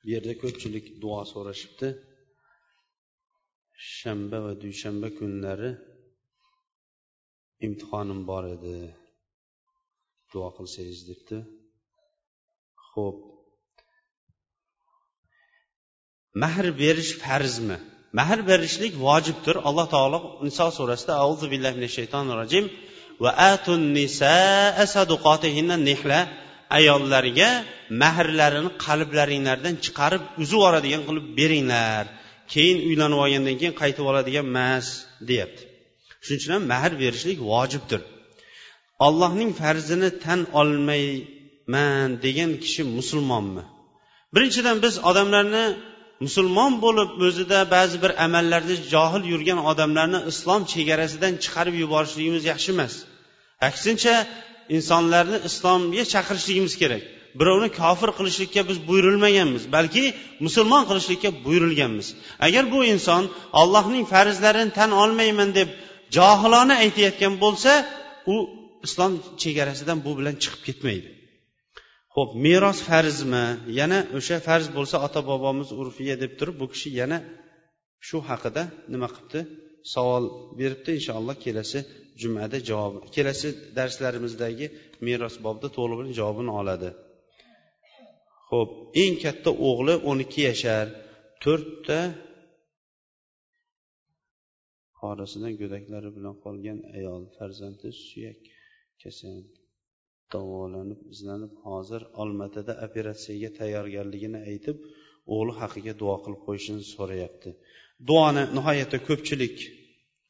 Bu 0.03 0.07
yerda 0.15 0.35
ko'pchilik 0.43 0.87
duo 1.03 1.21
so'rashibdi. 1.33 1.89
Shanba 3.97 4.39
va 4.47 4.53
dushanba 4.65 5.09
kunlari 5.19 5.71
imtihonim 7.67 8.21
bor 8.31 8.45
edi. 8.57 8.77
Duo 10.33 10.49
qilsangiz 10.57 11.01
debdi. 11.11 11.39
Ho'p 12.91 13.19
mahr 16.43 16.67
berish 16.83 17.13
farzmi? 17.25 17.79
Mahr 18.19 18.41
berishlik 18.51 18.93
vojibdir. 19.07 19.57
Alloh 19.69 19.87
taolo 19.95 20.19
niso 20.47 20.67
surasida 20.79 21.13
auzu 21.25 21.47
billahi 21.53 21.75
minash 21.79 21.95
shaytonir 21.99 22.37
rojim 22.43 22.65
va 23.23 23.31
atun 23.53 23.81
nihla 25.89 26.21
ayollarga 26.79 27.51
mahrlarini 28.03 28.71
qalblaringlardan 28.87 29.75
chiqarib 29.85 30.23
uzib 30.43 30.59
yuboradigan 30.59 31.03
qilib 31.09 31.27
beringlar. 31.39 32.05
Keyin 32.53 32.79
uylanib 32.89 33.19
olgandan 33.25 33.57
keyin 33.61 33.75
qaytib 33.83 34.05
oladigan 34.11 34.47
emas 34.53 34.87
deyapti. 35.29 35.63
Shuning 36.25 36.41
uchun 36.41 36.53
ham 36.57 36.65
mahr 36.73 36.93
berishlik 37.03 37.39
vojibdir. 37.53 38.01
Ollohning 39.07 39.51
farzini 39.61 40.11
tan 40.25 40.41
olmayman 40.61 42.09
degan 42.25 42.51
kishi 42.65 42.83
musulmonmi? 42.97 43.65
Birinchidan 44.35 44.77
biz 44.85 44.95
odamlarni 45.11 45.65
musulmon 46.25 46.73
bo'lib 46.85 47.11
o'zida 47.27 47.59
ba'zi 47.75 47.97
bir 48.05 48.13
amallarda 48.25 48.75
johil 48.93 49.25
yurgan 49.33 49.61
odamlarni 49.71 50.21
islom 50.33 50.63
chegarasidan 50.73 51.33
chiqarib 51.45 51.75
yuborishligimiz 51.83 52.43
yaxshi 52.53 52.71
emas. 52.77 52.95
Aksincha 53.69 54.15
insonlarni 54.77 55.39
islomga 55.49 56.05
chaqirishligimiz 56.15 56.75
kerak. 56.83 57.03
Birovni 57.41 57.69
kofir 57.81 58.11
qilishlikka 58.19 58.63
biz 58.71 58.79
buyurilmaganmiz 58.89 59.63
balki 59.77 60.05
musulmon 60.45 60.83
qilishlikka 60.91 61.31
buyurilganmiz. 61.45 62.07
Agar 62.47 62.65
bu 62.75 62.79
inson 62.95 63.23
allohning 63.61 64.05
farzlarini 64.13 64.73
tan 64.79 64.91
olmayman 65.03 65.51
deb 65.59 65.69
johilona 66.17 66.75
aytayotgan 66.85 67.35
bo'lsa 67.45 67.73
u 68.35 68.37
islom 68.87 69.13
chegarasidan 69.43 69.99
bu 70.07 70.11
bilan 70.19 70.35
chiqib 70.43 70.63
ketmaydi. 70.69 71.09
Ho'p 72.17 72.31
meros 72.47 72.79
farzmi? 72.89 73.45
Yana 73.81 73.99
o'sha 74.19 74.37
farz 74.49 74.67
bo'lsa 74.77 74.97
ota 75.07 75.21
bobomiz 75.31 75.69
urfiya 75.81 76.15
deb 76.23 76.33
turib 76.39 76.57
bu 76.63 76.67
kishi 76.73 76.91
yana 77.01 77.19
shu 78.07 78.19
haqida 78.31 78.63
nima 78.93 79.09
qilibdi? 79.15 79.41
Savol 79.95 80.25
beribdi 80.59 80.91
inshaalloh 80.99 81.37
kelasi 81.45 81.79
jumada 82.21 82.59
javob 82.71 82.95
kelasi 83.17 83.49
darslarimizdagi 83.79 84.67
meros 85.07 85.35
bobda 85.47 85.69
to'liq 85.77 85.99
javobini 86.19 86.53
oladi. 86.61 86.91
Ho'p 88.51 88.71
eng 89.03 89.15
katta 89.25 89.51
o'g'li 89.69 89.95
o'n 90.09 90.19
ikki 90.25 90.41
yashar 90.51 90.87
to'rtta 91.43 91.99
qorisidan 95.01 95.53
go'daklari 95.61 96.11
bilan 96.17 96.35
qolgan 96.45 96.79
ayol 96.97 97.23
farzandi 97.37 97.89
suyak 98.07 98.41
kasal. 99.03 99.37
Davolanib 100.35 101.01
izlanib 101.15 101.53
hozir 101.67 102.03
olmatada 102.23 102.73
operatsiyaga 102.87 103.51
tayyorgarligini 103.59 104.41
aytib 104.51 104.77
o'g'li 105.35 105.53
haqiga 105.61 105.95
duo 106.03 106.17
qilib 106.25 106.41
qo'yishini 106.47 106.83
so'rayapti. 106.95 107.51
Duoni 108.09 108.43
nihoyatda 108.57 108.99
ko'pchilik 109.09 109.57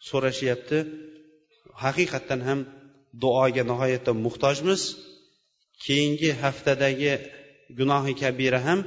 so'rashyapti. 0.09 0.79
Haqiqatdan 1.85 2.41
ham 2.49 2.61
duoga 3.23 3.63
nihoyatda 3.71 4.13
muhtojmiz. 4.25 4.83
Keyingi 5.85 6.31
haftadagi 6.43 7.13
gunohi 7.79 8.13
kabira 8.23 8.61
ham 8.67 8.81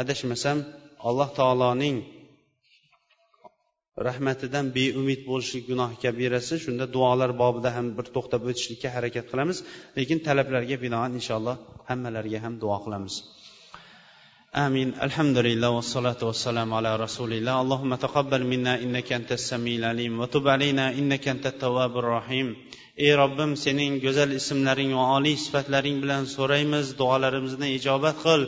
adashmasam 0.00 0.58
alloh 1.08 1.28
taoloning 1.38 1.96
rahmatidan 4.08 4.66
beumid 4.76 5.20
bo'lishlik 5.28 5.64
gunohi 5.70 5.96
kabirasi. 6.04 6.58
Shunda 6.64 6.86
duolar 6.96 7.30
bobida 7.42 7.70
ham 7.76 7.86
bir 7.98 8.06
to'xtab 8.16 8.42
o'tishlikka 8.50 8.88
harakat 8.96 9.26
qilamiz. 9.32 9.58
Lekin 9.98 10.18
talablarga 10.28 10.76
binoan 10.84 11.12
inshaalloh 11.20 11.56
hammalariga 11.90 12.40
ham 12.44 12.54
duo 12.62 12.78
qilamiz. 12.84 13.14
آمين 14.55 14.93
الحمد 15.01 15.37
لله 15.37 15.69
والصلاة 15.69 16.21
والسلام 16.23 16.73
على 16.73 16.95
رسول 16.95 17.33
الله 17.33 17.61
اللهم 17.61 17.95
تقبل 17.95 18.41
منا 18.43 18.73
إنك 18.83 19.13
أنت 19.13 19.31
السميع 19.31 19.75
العليم 19.79 20.19
وتب 20.19 20.47
علينا 20.47 20.85
إنك 20.99 21.27
أنت 21.27 21.45
التواب 21.45 21.97
الرحيم 21.97 22.55
ey 22.97 23.13
robbim 23.13 23.51
sening 23.63 23.99
go'zal 24.01 24.31
ismlaring 24.39 24.91
va 24.97 25.03
oliy 25.17 25.35
sifatlaring 25.37 25.97
bilan 26.03 26.23
so'raymiz 26.35 26.87
duolarimizni 27.01 27.67
ijobat 27.77 28.17
qil 28.25 28.41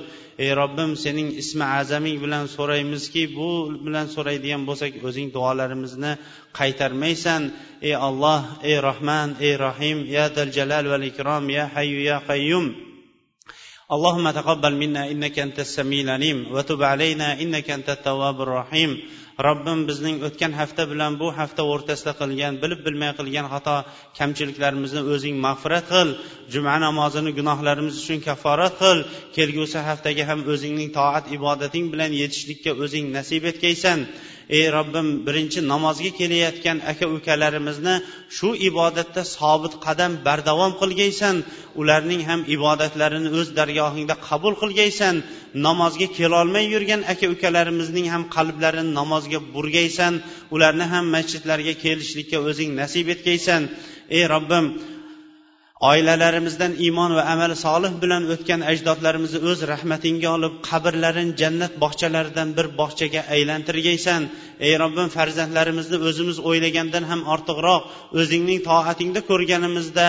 ey 0.46 0.50
robbim 0.62 0.92
sening 1.04 1.30
ismi 1.42 1.66
azaming 1.80 2.18
bilan 2.24 2.46
so'raymizki 2.56 3.24
bu 3.38 3.50
bilan 3.86 4.08
so'raydigan 4.16 4.62
bo'lsak 4.70 4.94
o'zing 5.08 5.28
duolarimizni 5.38 6.14
qaytarmaysan 6.60 7.42
ey 7.88 7.94
alloh 8.08 8.42
ey 8.70 8.78
rohman 8.88 9.30
ey 9.48 9.54
rohim 9.66 9.98
ya 10.16 10.26
dal 10.36 10.50
jalal 10.58 10.86
val 10.94 11.06
ikrom 11.12 11.44
ya 11.58 11.64
hayyu 11.76 12.00
ya 12.10 12.18
qayyum 12.30 12.66
اللهم 13.96 14.32
تقبل 14.40 14.74
منا 14.82 15.12
انك 15.12 15.40
انت 15.40 15.60
السميع 15.60 16.02
العليم 16.02 16.38
وتب 16.52 16.84
علينا 16.84 17.42
انك 17.42 17.70
انت 17.70 17.90
التواب 17.90 18.42
الرحيم 18.42 18.92
robbim 19.48 19.80
bizning 19.90 20.18
o'tgan 20.28 20.52
hafta 20.60 20.84
bilan 20.92 21.12
bu 21.22 21.28
hafta 21.40 21.62
o'rtasida 21.74 22.12
qilgan 22.22 22.54
bilib 22.64 22.80
bilmay 22.88 23.12
qilgan 23.20 23.46
xato 23.54 23.76
kamchiliklarimizni 24.18 25.02
o'zing 25.14 25.36
mag'firat 25.46 25.86
qil 25.94 26.10
juma 26.54 26.76
namozini 26.86 27.32
gunohlarimiz 27.40 27.96
uchun 28.02 28.20
kafforat 28.28 28.74
qil 28.82 28.98
kelgusi 29.38 29.80
haftaga 29.90 30.24
ham 30.30 30.40
o'zingning 30.54 30.90
toat 30.98 31.26
ibodating 31.38 31.86
bilan 31.94 32.12
yetishlikka 32.22 32.72
o'zing 32.84 33.06
nasib 33.18 33.44
etgaysan 33.52 34.00
ey 34.49 34.67
robbim 34.77 35.09
birinchi 35.27 35.61
namozga 35.73 36.11
kelayotgan 36.21 36.79
aka 36.93 37.07
ukalarimizni 37.17 37.95
shu 38.37 38.49
ibodatda 38.69 39.23
sobit 39.37 39.75
qadam 39.87 40.13
bardavom 40.27 40.73
qilgaysan. 40.81 41.37
Ularning 41.81 42.23
ham 42.29 42.41
ibodatlarini 42.57 43.31
o'z 43.41 43.49
dargohingda 43.59 44.15
qabul 44.29 44.55
qilgaysan. 44.63 45.15
Namozga 45.67 46.07
kelolmay 46.19 46.65
yurgan 46.75 47.01
aka 47.13 47.27
ukalarimizning 47.35 48.07
ham 48.13 48.23
qalblarini 48.37 48.93
namozga 49.01 49.39
burgaysan. 49.55 50.13
Ularni 50.55 50.87
ham 50.93 51.05
masjidlarga 51.17 51.75
kelishlikka 51.85 52.39
o'zing 52.49 52.71
nasib 52.81 53.07
etgaysan 53.15 53.63
ey 54.17 54.25
robbim 54.35 54.65
oilalarimizdan 55.81 56.73
iymon 56.85 57.11
va 57.19 57.23
amali 57.35 57.57
solih 57.67 57.93
bilan 58.03 58.23
o'tgan 58.35 58.61
ajdodlarimizni 58.73 59.41
o'z 59.51 59.61
rahmatingga 59.73 60.29
olib 60.37 60.55
qabrlarini 60.69 61.35
jannat 61.41 61.73
bog'chalaridan 61.83 62.49
bir 62.59 62.67
bog'chaga 62.81 63.23
aylantirgaysan. 63.35 64.23
Ey 64.67 64.75
robbim 64.83 65.09
farzandlarimizni 65.17 65.99
o'zimiz 66.09 66.39
o'ylagandan 66.49 67.05
ham 67.11 67.21
ortiqroq 67.35 67.83
o'zingning 68.21 68.61
toatingda 68.71 69.21
ko'rganimizda 69.31 70.07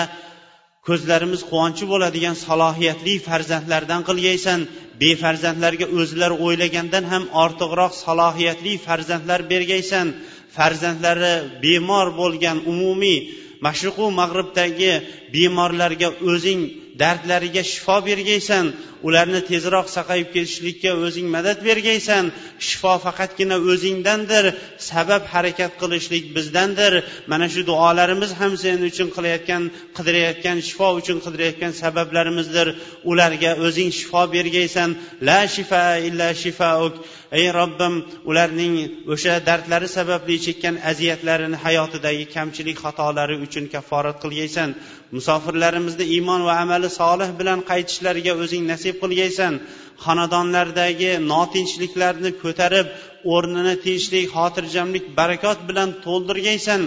ko'zlarimiz 0.88 1.42
quvonchi 1.50 1.86
bo'ladigan 1.92 2.36
salohiyatli 2.46 3.14
farzandlardan 3.28 4.02
qilgaysan. 4.10 4.60
Befarzandlarga 5.02 5.88
o'zlari 6.00 6.36
o'ylagandan 6.46 7.06
ham 7.12 7.24
ortiqroq 7.44 7.92
salohiyatli 8.06 8.74
farzandlar 8.88 9.40
bergaysan. 9.52 10.08
Farzandlari 10.58 11.34
bemor 11.64 12.08
bo'lgan 12.22 12.58
umumiy 12.72 13.20
mashriqu 13.68 14.06
mag'ribdagi 14.22 14.94
bemorlarga 15.34 16.10
o'zing 16.32 16.62
dardlariga 17.02 17.64
shifo 17.72 17.98
bergaysan 18.10 18.66
ularni 19.08 19.42
tezroq 19.52 19.88
saqayib 19.98 20.30
ketishlikka 20.36 20.92
o'zing 21.06 21.28
madad 21.36 21.60
bergaysan 21.68 22.24
shifo 22.68 22.94
faqatgina 23.06 23.58
o'zingdandir 23.72 24.46
sabab 24.92 25.24
harakat 25.34 25.72
qilishlik 25.82 26.24
bizdandir. 26.36 26.94
Mana 27.32 27.48
shu 27.54 27.62
duolarimiz 27.70 28.32
ham 28.40 28.54
sen 28.64 28.80
uchun 28.90 29.08
qilayotgan 29.16 29.64
qidirayotgan 29.98 30.58
shifo 30.68 30.88
uchun 31.00 31.18
qidirayotgan 31.26 31.72
sabablarimizdir. 31.82 32.68
Ularga 33.12 33.52
o'zing 33.66 33.90
shifo 34.00 34.22
bergaysan. 34.36 34.90
La 35.28 35.40
shifa 35.56 35.84
illa 36.08 36.28
shifauk. 36.44 36.94
Ey 37.40 37.48
robbim 37.60 37.94
ularning 38.30 38.76
o'sha 39.14 39.34
dardlari 39.48 39.88
sababli 39.98 40.36
chekkan 40.46 40.76
aziyatlarini 40.92 41.58
hayotidagi 41.66 42.26
kamchilik 42.36 42.78
xatolari 42.84 43.36
uchun 43.46 43.66
kafforat 43.74 44.18
qilgaysan. 44.24 44.70
Musofirlarimizni 45.16 46.06
iymon 46.16 46.42
va 46.48 46.54
amali 46.64 46.90
solih 47.00 47.30
bilan 47.40 47.60
qaytishlariga 47.72 48.34
o'zing 48.44 48.64
nasib 48.72 48.96
qilgaysan. 49.04 49.54
Xonadonlardagi 50.06 51.12
notinchliklarni 51.32 52.32
ko'tarib 52.44 52.88
o'rnini 53.34 53.76
tinchlik 53.86 54.26
xotirjamlik 54.36 55.06
barakot 55.20 55.60
bilan 55.70 55.90
to'ldirgaysan. 56.06 56.82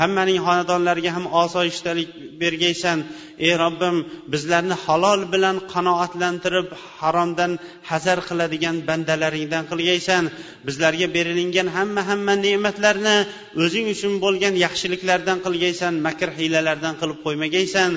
Hammaning 0.00 0.38
xonadonlariga 0.46 1.10
ham 1.16 1.26
osoyishtalik 1.42 2.08
bergaysan. 2.42 2.98
Ey 3.46 3.54
robbim 3.62 3.96
bizlarni 4.32 4.76
halol 4.84 5.20
bilan 5.34 5.56
qanoatlantirib 5.72 6.68
haromdan 7.00 7.52
hazar 7.90 8.18
qiladigan 8.28 8.76
bandalaringdan 8.88 9.64
qilgaysan. 9.70 10.24
Bizlarga 10.66 11.06
berilingan 11.16 11.68
hamma 11.76 12.02
hamma 12.10 12.34
ne'matlarni 12.46 13.16
o'zing 13.64 13.86
uchun 13.94 14.12
bo'lgan 14.24 14.54
yaxshiliklardan 14.64 15.38
qilgaysan 15.46 15.92
makr 16.06 16.28
hiylalardan 16.38 16.94
qilib 17.00 17.18
qo'ymagaysan. 17.26 17.90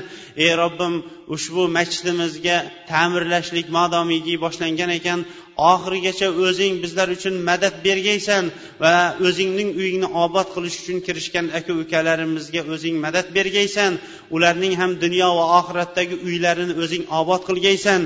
Ey 0.44 0.52
robbim 0.62 0.94
ushbu 1.36 1.64
masjidimizga 1.78 2.58
ta'mirlashlik 2.92 3.68
modomiki 3.78 4.34
boshlangan 4.46 4.92
ekan. 5.00 5.20
Oxirigacha 5.58 6.28
o'zing 6.46 6.74
bizlar 6.84 7.08
uchun 7.18 7.36
madad 7.50 7.76
bergaysan 7.88 8.44
va 8.84 8.94
o'zingning 9.28 9.70
uyingni 9.80 10.08
obod 10.24 10.48
qilish 10.56 10.78
uchun 10.82 10.98
kirishgan 11.08 11.46
aka 11.60 11.72
ukalarimizga 11.84 12.62
o'zing 12.74 12.96
madad 13.06 13.28
bergaysan 13.38 13.92
ularning 14.36 14.74
ham 14.82 14.92
dunyo 15.04 15.30
va 15.40 15.46
oxiratdagi 15.60 16.16
uylarini 16.28 16.74
o'zing 16.84 17.04
obod 17.20 17.42
qilgaysan. 17.50 18.02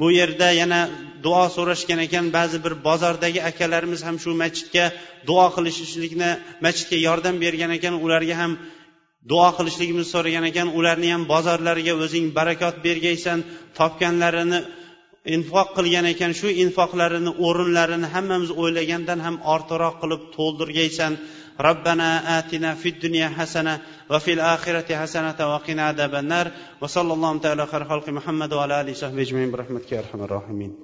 Bu 0.00 0.06
yerda 0.18 0.48
yana 0.60 0.80
duo 1.24 1.44
so'rashgan 1.56 2.00
ekan 2.06 2.26
ba'zi 2.36 2.58
bir 2.64 2.74
bozordagi 2.88 3.40
akalarimiz 3.50 4.00
ham 4.06 4.16
shu 4.22 4.30
masjidga 4.42 4.84
duo 5.28 5.46
qilishlikni 5.56 6.30
masjidga 6.64 6.96
yordam 7.08 7.34
bergan 7.44 7.70
ekan 7.78 7.94
ularga 8.04 8.34
ham 8.42 8.52
duo 9.30 9.48
qilishligimizni 9.56 10.10
so'ragan 10.14 10.44
ekan. 10.50 10.68
Ularni 10.78 11.08
ham 11.14 11.22
bozorlariga 11.32 11.94
o'zing 12.04 12.26
barakot 12.38 12.76
bergaysan 12.86 13.38
topganlarini 13.78 14.60
infoq 15.35 15.67
qilgan 15.77 16.05
ekan 16.13 16.31
shu 16.39 16.47
infoqlarini 16.63 17.31
o'rinlarini 17.47 18.07
hammamiz 18.15 18.51
o'ylagandan 18.61 19.19
ham 19.25 19.35
ortiqroq 19.53 19.95
qilib 20.01 20.21
to'ldirgaysan 20.37 21.13
ربنا 21.69 22.39
آتنا 22.39 22.73
في 22.81 22.89
الدنيا 22.89 23.27
حسنة 23.37 23.81
وفي 24.11 24.33
الآخرة 24.33 24.95
حسنة 24.95 25.39
وقنا 25.53 25.83
عذاب 25.87 26.15
النار 26.15 26.51
وصلى 26.81 27.13
الله 27.13 27.37
تعالى 27.37 27.65
خير 27.71 27.83
خلق 27.85 28.09
محمد 28.09 28.53
وعلى 28.53 28.81
آله 28.81 28.91
وصحبه 28.91 29.21
أجمعين 29.21 29.51
برحمتك 29.51 29.91
يا 29.91 29.99
أرحم 29.99 30.23
الراحمين 30.23 30.82